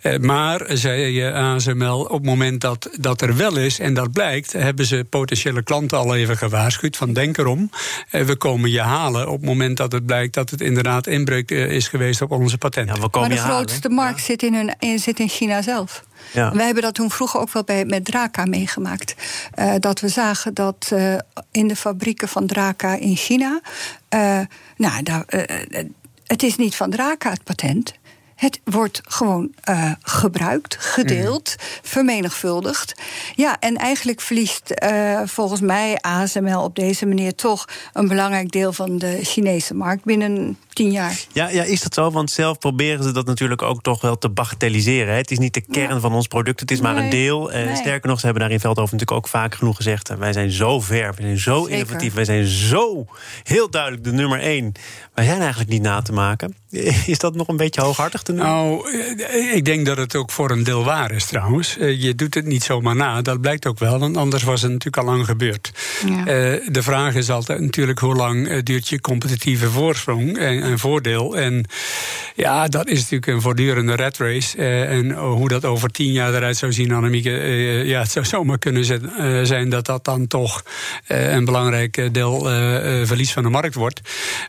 Eh, 0.00 0.18
maar, 0.18 0.60
zei 0.68 1.00
je 1.12 1.32
ASML, 1.32 2.00
op 2.00 2.10
het 2.10 2.24
moment 2.24 2.60
dat 2.60 2.88
dat 3.00 3.20
er 3.20 3.36
wel 3.36 3.56
is 3.56 3.78
en 3.78 3.94
dat 3.94 4.12
blijkt... 4.12 4.52
hebben 4.52 4.86
ze 4.86 5.06
potentiële 5.10 5.62
klanten 5.62 5.98
al 5.98 6.14
even 6.14 6.36
gewaarschuwd 6.36 6.96
van 6.96 7.12
denk 7.12 7.38
erom. 7.38 7.70
we 8.10 8.36
komen 8.36 8.70
je 8.70 8.80
halen 8.80 9.28
op 9.28 9.36
het 9.36 9.44
moment 9.48 9.76
dat 9.76 9.92
het 9.92 10.06
blijkt... 10.06 10.34
dat 10.34 10.50
het 10.50 10.60
inderdaad 10.60 11.06
inbreuk 11.06 11.50
is 11.50 11.88
geweest 11.88 12.22
op 12.22 12.30
onze 12.30 12.58
patenten. 12.58 12.94
Ja, 12.94 13.00
we 13.00 13.08
komen 13.08 13.28
Maar 13.28 13.36
de 13.38 13.42
halen. 13.44 13.56
grootste 13.56 13.88
markt 13.88 14.22
zit, 14.22 14.42
in 14.42 14.54
hun, 14.54 14.74
in, 14.78 14.98
zit 14.98 15.18
in 15.20 15.28
China 15.28 15.62
zelf. 15.62 16.04
Wij 16.34 16.64
hebben 16.64 16.82
dat 16.82 16.94
toen 16.94 17.10
vroeger 17.10 17.40
ook 17.40 17.52
wel 17.52 17.64
bij, 17.64 17.84
met 17.84 18.04
Draka 18.04 18.44
meegemaakt. 18.44 19.14
Eh, 19.54 19.74
dat 19.78 20.00
we 20.00 20.08
zagen 20.08 20.54
dat 20.54 20.90
eh, 20.92 21.16
in 21.50 21.68
de 21.68 21.76
fabrieken 21.76 22.28
van 22.28 22.46
Draka 22.46 22.94
in 22.94 23.16
China. 23.16 23.60
eh, 24.08 24.40
nou, 24.76 25.02
daar, 25.02 25.24
het 26.26 26.42
is 26.42 26.56
niet 26.56 26.76
van 26.76 26.90
Draka 26.90 27.30
het 27.30 27.44
patent. 27.44 27.94
Het 28.36 28.60
wordt 28.64 29.00
gewoon 29.04 29.52
eh, 29.60 29.92
gebruikt, 30.02 30.76
gedeeld, 30.80 31.54
vermenigvuldigd. 31.82 32.94
Ja, 33.34 33.56
en 33.60 33.76
eigenlijk 33.76 34.20
verliest 34.20 34.70
eh, 34.70 35.20
volgens 35.24 35.60
mij 35.60 35.98
ASML 36.00 36.62
op 36.62 36.74
deze 36.76 37.06
manier 37.06 37.34
toch 37.34 37.64
een 37.92 38.08
belangrijk 38.08 38.50
deel 38.50 38.72
van 38.72 38.98
de 38.98 39.18
Chinese 39.22 39.74
markt 39.74 40.04
binnen 40.04 40.58
tien 40.72 40.90
jaar. 40.90 41.20
Ja, 41.32 41.48
ja, 41.48 41.62
is 41.62 41.82
dat 41.82 41.94
zo? 41.94 42.10
Want 42.10 42.30
zelf 42.30 42.58
proberen 42.58 43.04
ze 43.04 43.12
dat 43.12 43.26
natuurlijk 43.26 43.62
ook 43.62 43.82
toch 43.82 44.00
wel 44.00 44.18
te 44.18 44.28
bagatelliseren. 44.28 45.12
hè. 45.12 45.18
Het 45.18 45.30
is 45.30 45.38
niet 45.38 45.54
de 45.54 45.60
kern 45.60 45.94
Ja. 45.94 46.00
van 46.00 46.12
ons 46.12 46.26
product, 46.26 46.60
het 46.60 46.70
is 46.70 46.80
maar 46.80 46.96
een 46.96 47.10
deel. 47.10 47.52
Eh, 47.52 47.64
nee. 47.64 47.76
Sterker 47.76 48.08
nog, 48.08 48.18
ze 48.20 48.24
hebben 48.24 48.42
daar 48.42 48.52
in 48.52 48.60
Veldhoven 48.60 48.96
natuurlijk 48.96 49.24
ook 49.24 49.28
vaak 49.30 49.54
genoeg 49.54 49.76
gezegd... 49.76 50.08
wij 50.18 50.32
zijn 50.32 50.50
zo 50.50 50.80
ver, 50.80 51.14
we 51.14 51.22
zijn 51.22 51.38
zo 51.38 51.62
Zeker. 51.62 51.72
innovatief... 51.78 52.14
wij 52.14 52.24
zijn 52.24 52.46
zo 52.46 53.06
heel 53.42 53.70
duidelijk 53.70 54.04
de 54.04 54.12
nummer 54.12 54.40
één. 54.40 54.72
Wij 55.14 55.24
zijn 55.24 55.40
eigenlijk 55.40 55.70
niet 55.70 55.82
na 55.82 56.02
te 56.02 56.12
maken. 56.12 56.54
Is 57.06 57.18
dat 57.18 57.34
nog 57.34 57.48
een 57.48 57.56
beetje 57.56 57.80
hooghartig 57.80 58.22
te? 58.36 58.42
Nou, 58.42 58.90
eh, 58.90 59.54
ik 59.54 59.64
denk 59.64 59.86
dat 59.86 59.96
het 59.96 60.16
ook 60.16 60.30
voor 60.30 60.50
een 60.50 60.64
deel 60.64 60.84
waar 60.84 61.12
is 61.12 61.26
trouwens. 61.26 61.78
Eh, 61.78 62.02
Je 62.02 62.14
doet 62.14 62.34
het 62.34 62.44
niet 62.44 62.62
zomaar 62.62 62.96
na, 62.96 63.22
dat 63.22 63.40
blijkt 63.40 63.66
ook 63.66 63.78
wel, 63.78 63.98
want 63.98 64.16
anders 64.16 64.42
was 64.42 64.62
het 64.62 64.70
natuurlijk 64.70 65.06
al 65.06 65.12
lang 65.12 65.24
gebeurd. 65.24 65.72
Ja. 66.06 66.18
Eh, 66.18 66.60
de 66.66 66.82
vraag 66.82 67.14
is 67.14 67.30
altijd 67.30 67.60
natuurlijk 67.60 67.98
hoe 67.98 68.14
lang 68.14 68.62
duurt 68.62 68.88
je 68.88 69.00
competitieve 69.00 69.70
voorsprong 69.70 70.38
en, 70.38 70.78
voordeel. 70.78 71.36
En 71.36 71.64
ja, 72.34 72.68
dat 72.68 72.88
is 72.88 72.98
natuurlijk 72.98 73.26
een 73.26 73.40
voortdurende 73.40 73.94
red 73.94 74.16
race. 74.18 74.56
En 74.86 75.12
hoe 75.12 75.48
dat 75.48 75.64
over 75.64 75.90
tien 75.90 76.12
jaar 76.12 76.34
eruit 76.34 76.56
zou 76.56 76.72
zien, 76.72 76.92
Annemieke, 76.92 77.30
ja, 77.84 78.00
het 78.00 78.10
zou 78.10 78.24
zomaar 78.24 78.58
kunnen 78.58 78.84
zijn 79.46 79.68
dat 79.68 79.86
dat 79.86 80.04
dan 80.04 80.26
toch 80.26 80.62
een 81.06 81.44
belangrijk 81.44 82.08
deel 82.14 82.42
verlies 83.06 83.32
van 83.32 83.42
de 83.42 83.48
markt 83.48 83.74
wordt. 83.74 84.00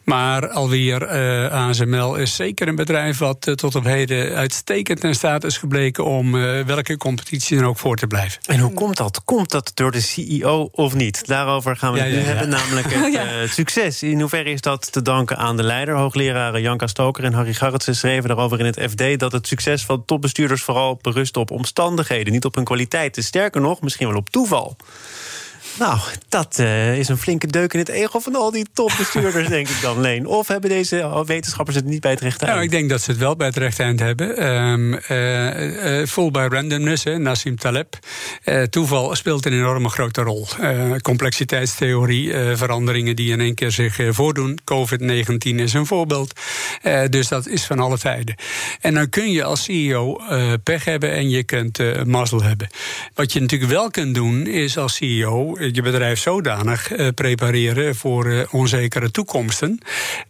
Maar 0.04 0.50
alweer, 0.50 1.08
ASML 1.50 2.16
is 2.16 2.36
zeker 2.36 2.68
een 2.68 2.76
bedrijf 2.76 3.18
wat 3.18 3.48
eh, 3.48 3.54
tot 3.66 3.76
op 3.76 3.84
heden 3.84 4.36
uitstekend 4.36 5.04
in 5.04 5.16
staat 5.16 5.44
is 5.44 5.58
gebleken 5.58 6.06
om 6.06 6.36
eh, 6.36 6.62
welke 6.62 6.98
competitie 6.98 7.58
dan 7.58 7.66
ook 7.66 7.78
voor 7.78 7.96
te 7.96 8.08
blijven. 8.08 8.42
En 8.46 8.60
hoe 8.60 8.74
komt 8.74 8.98
dat? 8.98 9.22
Komt 9.26 9.52
dat 9.52 9.72
door 9.74 9.92
de 9.92 10.02
CEO 10.02 10.70
of 10.72 10.94
niet? 10.94 11.28
Daarover 11.28 11.76
gaan 11.78 11.92
we 11.92 11.98
Ja, 11.98 12.04
het 12.04 12.14
nu 12.14 12.20
ja, 12.20 12.24
ja. 12.24 12.30
hebben, 12.30 12.50
namelijk 12.50 12.94
het, 12.94 13.04
Oh, 13.06 13.12
ja. 13.12 13.24
eh, 13.26 13.40
het 13.40 13.50
succes. 13.50 14.04
In 14.04 14.20
hoeverre 14.20 14.50
is 14.50 14.62
dat 14.62 14.92
te 14.92 15.02
danken 15.02 15.38
aan 15.38 15.58
de 15.58 15.64
leider? 15.64 15.96
Hoogleraren 15.96 16.62
Janka 16.62 16.88
Stoker 16.88 17.24
en 17.24 17.34
Harry 17.34 17.54
Garretsen 17.54 17.96
schreven 17.96 18.28
daarover 18.28 18.60
in 18.60 18.66
het 18.66 18.80
FD... 18.90 19.20
dat 19.20 19.32
het 19.32 19.48
succes 19.48 19.86
van 19.86 20.06
topbestuurders 20.06 20.62
vooral 20.62 21.00
berust 21.02 21.38
op 21.38 21.52
omstandigheden... 21.52 22.34
niet 22.34 22.46
op 22.46 22.56
hun 22.56 22.64
kwaliteiten. 22.64 23.24
Sterker 23.24 23.62
nog, 23.62 23.82
misschien 23.82 24.08
wel 24.08 24.18
op 24.18 24.30
toeval. 24.30 24.76
Nou, 25.80 26.00
dat 26.30 26.60
eh, 26.60 26.98
is 26.98 27.08
een 27.08 27.18
flinke 27.18 27.48
deuk 27.48 27.74
in 27.74 27.80
het 27.80 27.90
ego 27.90 28.20
van 28.20 28.36
al 28.36 28.52
die 28.52 28.66
topbestuurders, 28.74 29.48
denk 29.58 29.68
ik 29.68 29.82
dan, 29.82 30.02
Leen. 30.02 30.26
Of 30.26 30.48
hebben 30.48 30.70
deze 30.70 31.24
wetenschappers 31.26 31.76
het 31.76 31.86
niet 31.86 32.02
bij 32.02 32.12
het 32.12 32.20
rechte 32.20 32.46
Nou, 32.46 32.58
eind? 32.58 32.72
ik 32.72 32.78
denk 32.78 32.90
dat 32.90 33.02
ze 33.02 33.12
het 33.12 33.20
wel 33.20 33.36
bij 33.36 33.48
het 33.48 33.58
rechte 33.58 33.84
eind 33.84 34.00
hebben. 34.00 34.38
Eh, 35.08 36.08
full 36.08 36.32
by 36.32 36.48
randomness, 36.50 37.04
hè, 37.04 37.18
Nassim 37.18 37.56
Taleb. 37.56 38.00
Eh, 38.44 38.62
toeval 38.62 39.16
speelt 39.16 39.46
een 39.46 39.54
enorme 39.54 39.90
grote 39.90 40.22
rol. 40.22 40.48
Eh, 40.60 40.96
complexiteitstheorie, 41.02 42.34
veranderingen 42.54 43.16
die 43.16 43.32
in 43.32 43.42
één 43.42 43.56
keer 43.56 43.72
zich 43.72 44.00
voordoen. 44.10 44.60
COVID-19 44.64 45.60
is 45.60 45.74
een 45.74 45.86
voorbeeld. 45.86 46.40
Dus 47.10 47.28
dat 47.28 47.48
is 47.48 47.66
van 47.66 47.80
alle 47.80 47.98
tijden. 47.98 48.36
En 48.82 48.94
dan 48.94 49.10
kun 49.10 49.32
je 49.32 49.44
als 49.44 49.64
CEO 49.64 50.22
pech 50.64 50.86
hebben 50.86 51.12
en 51.12 51.30
je 51.30 51.44
kunt 51.44 52.06
mazzel 52.06 52.44
hebben. 52.44 52.70
Wat 53.14 53.34
je 53.34 53.40
natuurlijk 53.40 53.72
wel 53.72 53.90
kunt 53.90 54.16
doen, 54.16 54.48
is 54.48 54.78
als 54.78 54.96
CEO 54.96 55.56
je 55.72 55.82
bedrijf 55.82 56.20
zodanig 56.20 56.92
eh, 56.92 57.08
prepareren 57.16 57.96
voor 57.96 58.26
eh, 58.32 58.40
onzekere 58.52 59.12
toekomsten. 59.12 59.80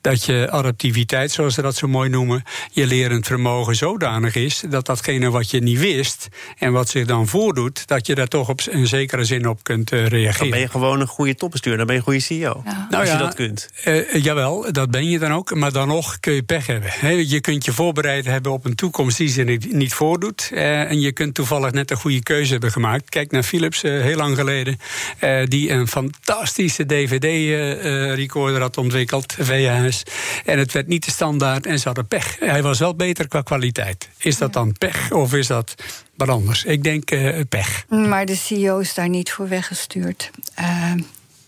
Dat 0.01 0.25
je 0.25 0.47
adaptiviteit, 0.51 1.31
zoals 1.31 1.53
ze 1.53 1.61
dat 1.61 1.75
zo 1.75 1.87
mooi 1.87 2.09
noemen, 2.09 2.43
je 2.71 2.87
lerend 2.87 3.25
vermogen 3.27 3.75
zodanig 3.75 4.35
is 4.35 4.63
dat 4.69 4.85
datgene 4.85 5.29
wat 5.29 5.49
je 5.51 5.59
niet 5.59 5.79
wist 5.79 6.27
en 6.57 6.71
wat 6.71 6.89
zich 6.89 7.05
dan 7.05 7.27
voordoet, 7.27 7.87
dat 7.87 8.07
je 8.07 8.15
daar 8.15 8.27
toch 8.27 8.49
op 8.49 8.61
een 8.69 8.87
zekere 8.87 9.23
zin 9.23 9.47
op 9.47 9.63
kunt 9.63 9.91
eh, 9.91 9.99
Dan 9.99 10.07
reageren. 10.07 10.49
ben 10.49 10.59
je 10.59 10.69
gewoon 10.69 10.99
een 11.01 11.07
goede 11.07 11.35
topbestuurder, 11.35 11.85
dan 11.85 11.87
ben 11.87 11.95
je 11.95 12.01
een 12.01 12.19
goede 12.27 12.43
CEO. 12.43 12.61
Ja. 12.65 12.87
als 12.99 13.07
je 13.09 13.13
ja, 13.13 13.19
dat 13.19 13.33
kunt. 13.35 13.69
eh, 13.83 14.23
jawel, 14.23 14.71
dat 14.71 14.91
ben 14.91 15.09
je 15.09 15.19
dan 15.19 15.33
ook. 15.33 15.53
Maar 15.55 15.71
dan 15.71 15.87
nog 15.87 16.19
kun 16.19 16.33
je 16.33 16.43
pech 16.43 16.67
hebben. 16.67 16.89
Hè. 16.93 17.09
je 17.09 17.41
kunt 17.41 17.65
je 17.65 17.71
voorbereid 17.71 18.25
hebben 18.25 18.51
op 18.51 18.65
een 18.65 18.75
toekomst 18.75 19.17
die 19.17 19.29
zich 19.29 19.45
niet- 19.45 19.73
niet 19.73 19.93
voordoet. 19.93 20.49
Eh, 20.53 20.81
en 20.89 20.99
je 20.99 21.11
kunt 21.11 21.33
toevallig 21.33 21.71
net 21.71 21.91
een 21.91 21.97
goede 21.97 22.23
keuze 22.23 22.51
hebben 22.51 22.71
gemaakt. 22.71 23.09
Kijk 23.09 23.31
naar 23.31 23.43
Philips, 23.43 23.83
eh, 23.83 23.91
heel 24.01 24.15
lang 24.17 24.35
geleden. 24.37 24.77
Eh, 25.25 25.45
die 25.47 25.71
een 25.71 25.87
fantastische 25.87 26.85
DVD-recorder 26.85 28.61
had 28.61 28.77
ontwikkeld, 28.77 29.33
VHS. 29.39 30.03
En 30.45 30.59
het 30.59 30.71
werd 30.71 30.87
niet 30.87 31.05
de 31.05 31.11
standaard 31.11 31.65
en 31.65 31.79
ze 31.79 31.85
hadden 31.85 32.07
pech. 32.07 32.37
Hij 32.39 32.63
was 32.63 32.79
wel 32.79 32.95
beter 32.95 33.27
qua 33.27 33.41
kwaliteit. 33.41 34.09
Is 34.17 34.37
dat 34.37 34.53
dan 34.53 34.75
pech 34.77 35.11
of 35.11 35.33
is 35.33 35.47
dat 35.47 35.75
wat 36.15 36.29
anders? 36.29 36.63
Ik 36.63 36.83
denk 36.83 37.11
eh, 37.11 37.39
pech. 37.49 37.85
Maar 37.89 38.25
de 38.25 38.35
CEO 38.35 38.79
is 38.79 38.93
daar 38.93 39.09
niet 39.09 39.31
voor 39.31 39.47
weggestuurd. 39.47 40.31
eh, 40.55 40.91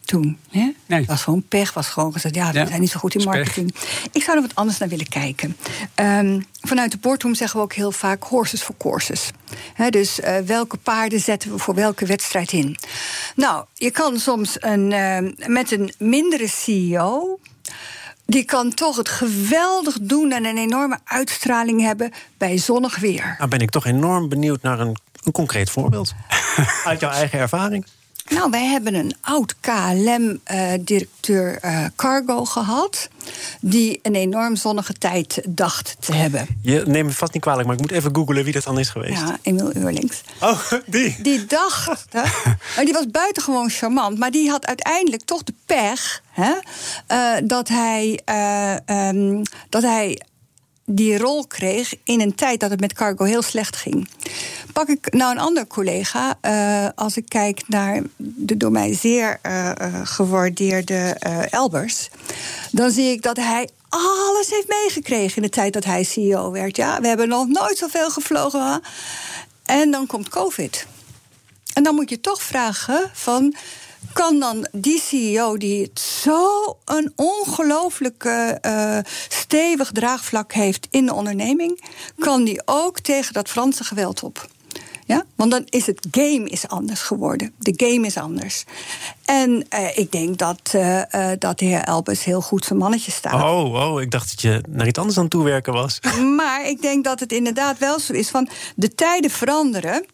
toen. 0.07 0.37
Hè? 0.49 0.71
Nee. 0.85 0.99
Het 0.99 1.07
was 1.07 1.23
gewoon 1.23 1.43
pech. 1.47 1.73
Was 1.73 1.87
gewoon 1.87 2.11
gezegd, 2.13 2.35
ja, 2.35 2.51
we 2.51 2.59
Ja, 2.59 2.65
zijn 2.67 2.81
niet 2.81 2.89
zo 2.89 2.99
goed 2.99 3.15
in 3.15 3.23
marketing. 3.23 3.75
Ik 4.11 4.23
zou 4.23 4.37
er 4.37 4.43
wat 4.43 4.55
anders 4.55 4.77
naar 4.77 4.89
willen 4.89 5.07
kijken. 5.07 5.57
Ehm, 5.95 6.41
vanuit 6.61 6.91
de 6.91 6.97
boardroom 6.97 7.35
zeggen 7.35 7.57
we 7.59 7.65
ook 7.65 7.73
heel 7.73 7.91
vaak 7.91 8.23
horses 8.23 8.61
for 8.61 8.75
courses. 8.77 9.31
Hè, 9.73 9.89
dus 9.89 10.19
eh, 10.19 10.37
welke 10.37 10.77
paarden 10.77 11.19
zetten 11.19 11.51
we 11.51 11.57
voor 11.57 11.75
welke 11.75 12.05
wedstrijd 12.05 12.51
in? 12.51 12.77
Nou, 13.35 13.65
je 13.73 13.91
kan 13.91 14.19
soms 14.19 14.55
een, 14.59 14.91
eh, 14.91 15.47
met 15.47 15.71
een 15.71 15.93
mindere 15.97 16.47
CEO... 16.47 17.39
Die 18.29 18.43
kan 18.43 18.73
toch 18.73 18.97
het 18.97 19.09
geweldig 19.09 19.97
doen 20.01 20.31
en 20.31 20.45
een 20.45 20.57
enorme 20.57 20.99
uitstraling 21.03 21.81
hebben 21.81 22.11
bij 22.37 22.57
zonnig 22.57 22.99
weer. 22.99 23.35
Nou 23.37 23.49
ben 23.49 23.59
ik 23.59 23.69
toch 23.69 23.85
enorm 23.85 24.29
benieuwd 24.29 24.61
naar 24.61 24.79
een 24.79 24.95
Een 25.23 25.31
concreet 25.31 25.69
voorbeeld. 25.69 26.13
Uit 26.85 26.99
jouw 26.99 27.11
eigen 27.11 27.39
ervaring. 27.39 27.85
Nou, 28.29 28.49
wij 28.49 28.65
hebben 28.65 28.93
een 28.93 29.15
oud 29.21 29.55
KLM-directeur 29.59 31.59
uh, 31.65 31.85
cargo 31.95 32.45
gehad. 32.45 33.09
die 33.61 33.99
een 34.01 34.15
enorm 34.15 34.55
zonnige 34.55 34.93
tijd 34.93 35.41
dacht 35.45 35.95
te 35.99 36.13
hebben. 36.13 36.47
Je 36.61 36.83
neemt 36.85 37.07
me 37.07 37.13
vast 37.13 37.33
niet 37.33 37.41
kwalijk, 37.41 37.67
maar 37.67 37.75
ik 37.75 37.81
moet 37.81 37.91
even 37.91 38.15
googlen 38.15 38.43
wie 38.43 38.53
dat 38.53 38.63
dan 38.63 38.79
is 38.79 38.89
geweest. 38.89 39.21
Ja, 39.21 39.39
Emil 39.41 39.75
Eurlings. 39.75 40.21
Oh, 40.41 40.71
die? 40.85 41.15
Die 41.21 41.45
dacht. 41.45 42.05
Hè, 42.09 42.21
maar 42.75 42.85
die 42.85 42.93
was 42.93 43.11
buitengewoon 43.11 43.69
charmant. 43.69 44.17
Maar 44.17 44.31
die 44.31 44.49
had 44.49 44.65
uiteindelijk 44.65 45.23
toch 45.23 45.43
de 45.43 45.53
pech. 45.65 46.21
Hè, 46.31 46.53
uh, 47.11 47.47
dat 47.47 47.67
hij. 47.67 48.19
Um, 49.09 49.41
dat 49.69 49.81
hij 49.81 50.21
die 50.89 51.17
rol 51.17 51.47
kreeg 51.47 51.93
in 52.03 52.21
een 52.21 52.35
tijd 52.35 52.59
dat 52.59 52.69
het 52.69 52.79
met 52.79 52.93
cargo 52.93 53.23
heel 53.23 53.41
slecht 53.41 53.75
ging. 53.75 54.09
Pak 54.73 54.87
ik 54.87 55.13
nou 55.13 55.31
een 55.31 55.41
ander 55.41 55.67
collega, 55.67 56.37
uh, 56.41 56.87
als 56.95 57.17
ik 57.17 57.25
kijk 57.27 57.61
naar 57.67 58.01
de 58.17 58.57
door 58.57 58.71
mij 58.71 58.93
zeer 58.93 59.39
uh, 59.43 59.71
gewaardeerde 60.03 61.15
Elbers, 61.49 62.09
dan 62.71 62.91
zie 62.91 63.11
ik 63.11 63.21
dat 63.21 63.37
hij 63.37 63.69
alles 63.89 64.49
heeft 64.49 64.67
meegekregen 64.67 65.35
in 65.35 65.41
de 65.41 65.49
tijd 65.49 65.73
dat 65.73 65.83
hij 65.83 66.03
CEO 66.03 66.51
werd. 66.51 66.75
Ja, 66.75 67.01
we 67.01 67.07
hebben 67.07 67.27
nog 67.27 67.47
nooit 67.47 67.77
zoveel 67.77 68.09
gevlogen. 68.09 68.81
En 69.65 69.91
dan 69.91 70.07
komt 70.07 70.29
COVID. 70.29 70.87
En 71.73 71.83
dan 71.83 71.95
moet 71.95 72.09
je 72.09 72.21
toch 72.21 72.41
vragen 72.41 73.09
van 73.13 73.55
kan 74.13 74.39
dan 74.39 74.67
die 74.71 74.99
CEO 74.99 75.57
die 75.57 75.81
het 75.81 75.99
zo 75.99 76.77
een 76.85 77.13
ongelooflijke 77.15 78.57
uh, 78.65 78.97
stevig 79.27 79.91
draagvlak 79.91 80.53
heeft 80.53 80.87
in 80.89 81.05
de 81.05 81.13
onderneming, 81.13 81.83
kan 82.19 82.43
die 82.43 82.61
ook 82.65 82.99
tegen 82.99 83.33
dat 83.33 83.49
Franse 83.49 83.83
geweld 83.83 84.23
op? 84.23 84.47
Ja? 85.05 85.25
Want 85.35 85.51
dan 85.51 85.63
is 85.69 85.85
het 85.85 86.07
game 86.11 86.49
is 86.49 86.67
anders 86.67 87.01
geworden. 87.01 87.53
De 87.57 87.73
game 87.75 88.05
is 88.05 88.17
anders. 88.17 88.63
En 89.25 89.65
uh, 89.73 89.97
ik 89.97 90.11
denk 90.11 90.37
dat, 90.37 90.59
uh, 90.75 91.01
uh, 91.11 91.29
dat 91.39 91.59
de 91.59 91.65
heer 91.65 91.81
Elbers 91.83 92.23
heel 92.23 92.41
goed 92.41 92.65
zijn 92.65 92.79
mannetje 92.79 93.11
staat. 93.11 93.33
Oh, 93.33 93.73
oh, 93.73 94.01
ik 94.01 94.11
dacht 94.11 94.29
dat 94.29 94.41
je 94.41 94.63
naar 94.69 94.87
iets 94.87 94.99
anders 94.99 95.17
aan 95.17 95.23
het 95.23 95.31
toewerken 95.31 95.73
was. 95.73 95.99
Maar 96.35 96.67
ik 96.67 96.81
denk 96.81 97.03
dat 97.03 97.19
het 97.19 97.31
inderdaad 97.31 97.77
wel 97.77 97.99
zo 97.99 98.13
is 98.13 98.29
van 98.29 98.49
de 98.75 98.95
tijden 98.95 99.31
veranderen. 99.31 100.05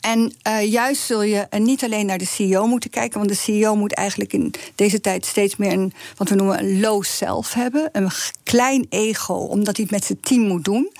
En 0.00 0.32
uh, 0.48 0.70
juist 0.70 1.02
zul 1.02 1.22
je 1.22 1.46
niet 1.58 1.84
alleen 1.84 2.06
naar 2.06 2.18
de 2.18 2.26
CEO 2.26 2.66
moeten 2.66 2.90
kijken, 2.90 3.18
want 3.18 3.30
de 3.30 3.36
CEO 3.36 3.76
moet 3.76 3.94
eigenlijk 3.94 4.32
in 4.32 4.54
deze 4.74 5.00
tijd 5.00 5.26
steeds 5.26 5.56
meer 5.56 5.72
een, 5.72 5.92
wat 6.16 6.28
we 6.28 6.34
noemen 6.34 6.58
een 6.58 6.80
low 6.80 7.02
self 7.04 7.52
hebben. 7.52 7.88
Een 7.92 8.10
klein 8.42 8.86
ego, 8.88 9.34
omdat 9.34 9.76
hij 9.76 9.84
het 9.84 9.94
met 9.94 10.04
zijn 10.04 10.20
team 10.20 10.40
moet 10.40 10.64
doen. 10.64 10.92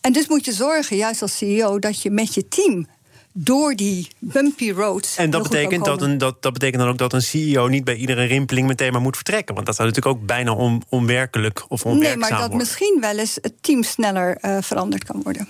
En 0.00 0.12
dus 0.12 0.28
moet 0.28 0.44
je 0.44 0.52
zorgen, 0.52 0.96
juist 0.96 1.22
als 1.22 1.36
CEO, 1.36 1.78
dat 1.78 2.02
je 2.02 2.10
met 2.10 2.34
je 2.34 2.48
team 2.48 2.86
door 3.32 3.74
die 3.74 4.08
bumpy 4.18 4.70
roads. 4.70 5.16
En 5.16 5.30
dat 5.30 5.42
betekent, 5.42 5.84
dat, 5.84 6.02
een, 6.02 6.18
dat, 6.18 6.42
dat 6.42 6.52
betekent 6.52 6.82
dan 6.82 6.90
ook 6.90 6.98
dat 6.98 7.12
een 7.12 7.22
CEO 7.22 7.68
niet 7.68 7.84
bij 7.84 7.94
iedere 7.94 8.24
rimpeling 8.24 8.66
meteen 8.66 8.92
maar 8.92 9.00
moet 9.00 9.16
vertrekken. 9.16 9.54
Want 9.54 9.66
dat 9.66 9.76
zou 9.76 9.88
natuurlijk 9.88 10.16
ook 10.16 10.26
bijna 10.26 10.52
on, 10.52 10.82
onwerkelijk 10.88 11.64
of 11.68 11.84
onwerkzaam 11.84 12.20
Nee, 12.20 12.30
maar 12.30 12.30
dat 12.30 12.38
worden. 12.38 12.58
misschien 12.58 12.98
wel 13.00 13.18
eens 13.18 13.38
het 13.40 13.54
team 13.60 13.82
sneller 13.82 14.38
uh, 14.42 14.56
veranderd 14.60 15.04
kan 15.04 15.22
worden. 15.22 15.48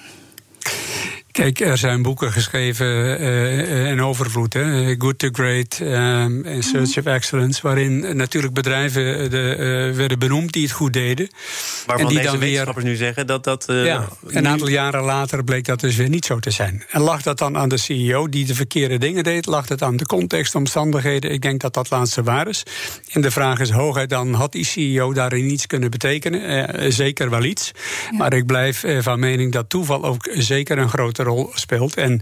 Kijk, 1.33 1.61
er 1.61 1.79
zijn 1.79 2.03
boeken 2.03 2.33
geschreven 2.33 2.87
uh, 3.21 3.91
in 3.91 4.03
overvloed. 4.03 4.53
Hè? 4.53 4.95
Good 4.99 5.19
to 5.19 5.29
Great 5.33 5.79
um, 5.81 6.45
en 6.45 6.63
Search 6.63 6.99
of 6.99 7.05
Excellence. 7.05 7.61
Waarin 7.63 8.17
natuurlijk 8.17 8.55
bedrijven 8.55 9.31
de, 9.31 9.57
uh, 9.91 9.97
werden 9.97 10.19
benoemd 10.19 10.53
die 10.53 10.63
het 10.63 10.73
goed 10.73 10.93
deden. 10.93 11.29
Waarvan 11.87 12.07
en 12.07 12.13
die 12.13 12.17
deze 12.17 12.31
dan 12.31 12.41
wetenschappers 12.41 12.85
weer, 12.85 12.93
nu 12.93 12.99
zeggen 12.99 13.27
dat 13.27 13.45
dat... 13.45 13.67
Uh, 13.71 13.85
ja, 13.85 14.09
een 14.27 14.49
aantal 14.49 14.69
jaren 14.69 15.03
later 15.03 15.45
bleek 15.45 15.65
dat 15.65 15.81
dus 15.81 15.97
weer 15.97 16.09
niet 16.09 16.25
zo 16.25 16.39
te 16.39 16.51
zijn. 16.51 16.85
En 16.91 17.01
lag 17.01 17.23
dat 17.23 17.39
dan 17.39 17.57
aan 17.57 17.69
de 17.69 17.79
CEO 17.79 18.29
die 18.29 18.47
de 18.47 18.55
verkeerde 18.55 18.99
dingen 18.99 19.25
deed? 19.25 19.47
Lag 19.47 19.69
het 19.69 19.83
aan 19.83 19.97
de 19.97 20.07
context, 20.07 20.55
omstandigheden? 20.55 21.33
Ik 21.33 21.43
denk 21.43 21.61
dat 21.61 21.75
dat 21.75 21.91
laatste 21.91 22.23
waar 22.23 22.49
is. 22.49 22.63
En 23.11 23.21
de 23.21 23.31
vraag 23.31 23.61
is 23.61 23.71
hooguit 23.71 24.11
dan, 24.11 24.35
had 24.35 24.53
die 24.53 24.65
CEO 24.65 25.13
daarin 25.13 25.51
iets 25.51 25.67
kunnen 25.67 25.91
betekenen? 25.91 26.93
zeker 26.93 27.31
wel 27.31 27.45
iets. 27.45 27.71
Ja. 28.11 28.17
Maar 28.17 28.33
ik 28.33 28.47
blijf 28.47 28.85
van 28.99 29.21
mening 29.21 29.53
dat 29.53 29.69
toeval 29.69 30.05
ook 30.05 30.29
zeker 30.33 30.79
een 30.79 30.89
grote 30.89 31.22
rol 31.23 31.51
speelt. 31.55 31.97
En 31.97 32.21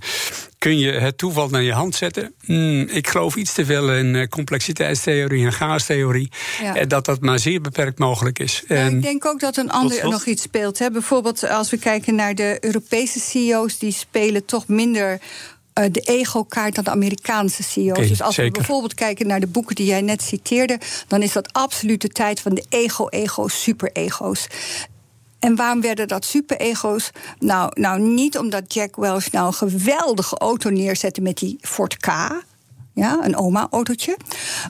kun 0.59 0.79
je 0.79 0.93
het 0.93 1.19
toeval 1.19 1.49
naar 1.49 1.63
je 1.63 1.73
hand 1.73 1.95
zetten? 1.95 2.35
Hmm, 2.45 2.81
ik 2.81 3.09
geloof 3.09 3.37
iets 3.37 3.53
te 3.53 3.65
veel 3.65 3.93
in 3.93 4.29
complexiteitstheorie 4.29 5.45
en 5.45 5.53
chaostheorie. 5.53 6.31
Ja. 6.63 6.85
Dat 6.85 7.05
dat 7.05 7.21
maar 7.21 7.39
zeer 7.39 7.61
beperkt 7.61 7.99
mogelijk 7.99 8.39
is. 8.39 8.63
Ja, 8.69 8.77
en 8.77 8.97
ik 8.97 9.03
denk 9.03 9.27
ook 9.27 9.41
dat 9.41 9.57
een 9.57 9.71
ander 9.71 10.09
nog 10.09 10.27
iets 10.27 10.43
speelt. 10.43 10.79
Hè. 10.79 10.91
Bijvoorbeeld 10.91 11.49
als 11.49 11.71
we 11.71 11.79
kijken 11.79 12.15
naar 12.15 12.35
de 12.35 12.57
Europese 12.61 13.21
CEO's, 13.21 13.79
die 13.79 13.93
spelen 13.93 14.45
toch 14.45 14.69
minder 14.69 15.21
de 15.89 16.01
ego-kaart 16.01 16.75
dan 16.75 16.85
de 16.85 16.91
Amerikaanse 16.91 17.63
CEO's. 17.63 17.91
Okay, 17.91 18.09
dus 18.09 18.23
als 18.23 18.35
zeker. 18.35 18.53
we 18.53 18.59
bijvoorbeeld 18.59 18.95
kijken 18.95 19.27
naar 19.27 19.41
de 19.41 19.47
boeken 19.47 19.75
die 19.75 19.87
jij 19.87 20.01
net 20.01 20.23
citeerde, 20.23 20.79
dan 21.07 21.23
is 21.23 21.33
dat 21.33 21.53
absoluut 21.53 22.01
de 22.01 22.09
tijd 22.09 22.41
van 22.41 22.55
de 22.55 22.65
ego-ego's, 22.69 23.63
super-ego's. 23.63 24.47
En 25.40 25.57
waarom 25.57 25.81
werden 25.81 26.09
dat 26.09 26.24
super-ego's? 26.24 27.11
Nou, 27.38 27.81
nou, 27.81 28.00
niet 28.00 28.38
omdat 28.38 28.74
Jack 28.74 28.96
Welch 28.96 29.33
nou 29.33 29.46
een 29.46 29.53
geweldige 29.53 30.38
auto 30.38 30.70
neerzette 30.70 31.20
met 31.20 31.38
die 31.38 31.59
Ford 31.61 31.96
K. 31.96 32.07
Ja, 32.94 33.18
een 33.22 33.37
oma-autootje. 33.37 34.16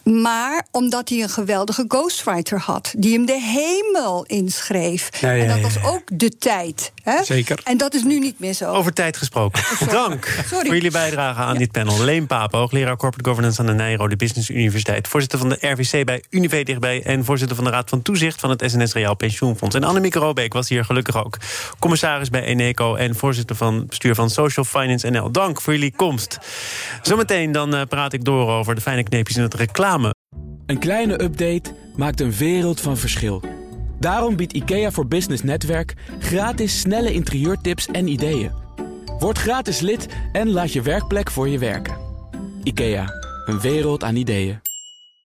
Maar 0.05 0.67
omdat 0.71 1.09
hij 1.09 1.23
een 1.23 1.29
geweldige 1.29 1.85
ghostwriter 1.89 2.59
had. 2.59 2.93
Die 2.97 3.15
hem 3.15 3.27
de 3.27 3.41
hemel 3.41 4.25
inschreef. 4.25 5.21
Ja, 5.21 5.31
ja, 5.31 5.43
en 5.43 5.49
dat 5.49 5.73
was 5.73 5.85
ook 5.85 6.03
de 6.13 6.39
tijd. 6.39 6.93
Hè? 7.03 7.25
Zeker. 7.25 7.61
En 7.65 7.77
dat 7.77 7.95
is 7.95 8.03
nu 8.03 8.19
niet 8.19 8.39
meer 8.39 8.53
zo. 8.53 8.73
Over 8.73 8.93
tijd 8.93 9.17
gesproken. 9.17 9.63
Dank 9.91 10.25
Sorry. 10.25 10.67
voor 10.67 10.75
jullie 10.75 10.91
bijdrage 10.91 11.41
aan 11.41 11.57
dit 11.57 11.73
panel. 11.73 12.05
Leen 12.05 12.27
Paap, 12.27 12.53
hoogleraar 12.53 12.97
Corporate 12.97 13.29
Governance 13.29 13.61
aan 13.61 13.67
de 13.67 13.73
Nijrode 13.73 14.17
Business 14.17 14.51
Universiteit. 14.51 15.09
Voorzitter 15.09 15.39
van 15.39 15.49
de 15.49 15.59
RVC 15.61 16.05
bij 16.05 16.25
Unive 16.31 16.63
dichtbij. 16.63 17.03
En 17.03 17.25
voorzitter 17.25 17.57
van 17.57 17.65
de 17.65 17.71
Raad 17.71 17.89
van 17.89 18.03
Toezicht 18.03 18.41
van 18.41 18.51
het 18.51 18.63
SNS 18.67 18.93
Reaal 18.93 19.15
Pensioenfonds. 19.17 19.75
En 19.75 19.85
Annemieke 19.85 20.19
Robeek 20.19 20.53
was 20.53 20.69
hier 20.69 20.85
gelukkig 20.85 21.25
ook. 21.25 21.37
Commissaris 21.79 22.31
bij 22.31 22.43
Eneco 22.43 22.95
en 22.95 23.15
voorzitter 23.15 23.57
van 23.57 23.87
bestuur 23.87 24.15
van 24.15 24.31
Social 24.31 24.65
Finance 24.65 25.11
NL. 25.11 25.31
Dank 25.31 25.61
voor 25.61 25.73
jullie 25.73 25.93
komst. 25.97 26.39
Zometeen 27.03 27.53
dan 27.53 27.75
uh, 27.75 27.81
ik 28.13 28.25
door 28.25 28.51
over 28.51 28.75
de 28.75 28.81
fijne 28.81 29.03
kneepjes 29.03 29.37
in 29.37 29.43
het 29.43 29.55
reclame. 29.55 30.15
Een 30.67 30.79
kleine 30.79 31.23
update 31.23 31.75
maakt 31.97 32.21
een 32.21 32.33
wereld 32.33 32.81
van 32.81 32.97
verschil. 32.97 33.43
Daarom 33.99 34.37
biedt 34.37 34.53
IKEA 34.53 34.91
voor 34.91 35.07
Business 35.07 35.43
Netwerk 35.43 35.95
gratis 36.19 36.81
snelle 36.81 37.13
interieurtips 37.13 37.87
en 37.87 38.09
ideeën. 38.09 38.53
Word 39.19 39.39
gratis 39.39 39.81
lid 39.81 40.09
en 40.33 40.51
laat 40.51 40.73
je 40.73 40.83
werkplek 40.83 41.31
voor 41.31 41.49
je 41.49 41.59
werken. 41.59 41.97
IKEA, 42.63 43.07
een 43.47 43.61
wereld 43.61 44.05
aan 44.05 44.17
ideeën. 44.17 44.61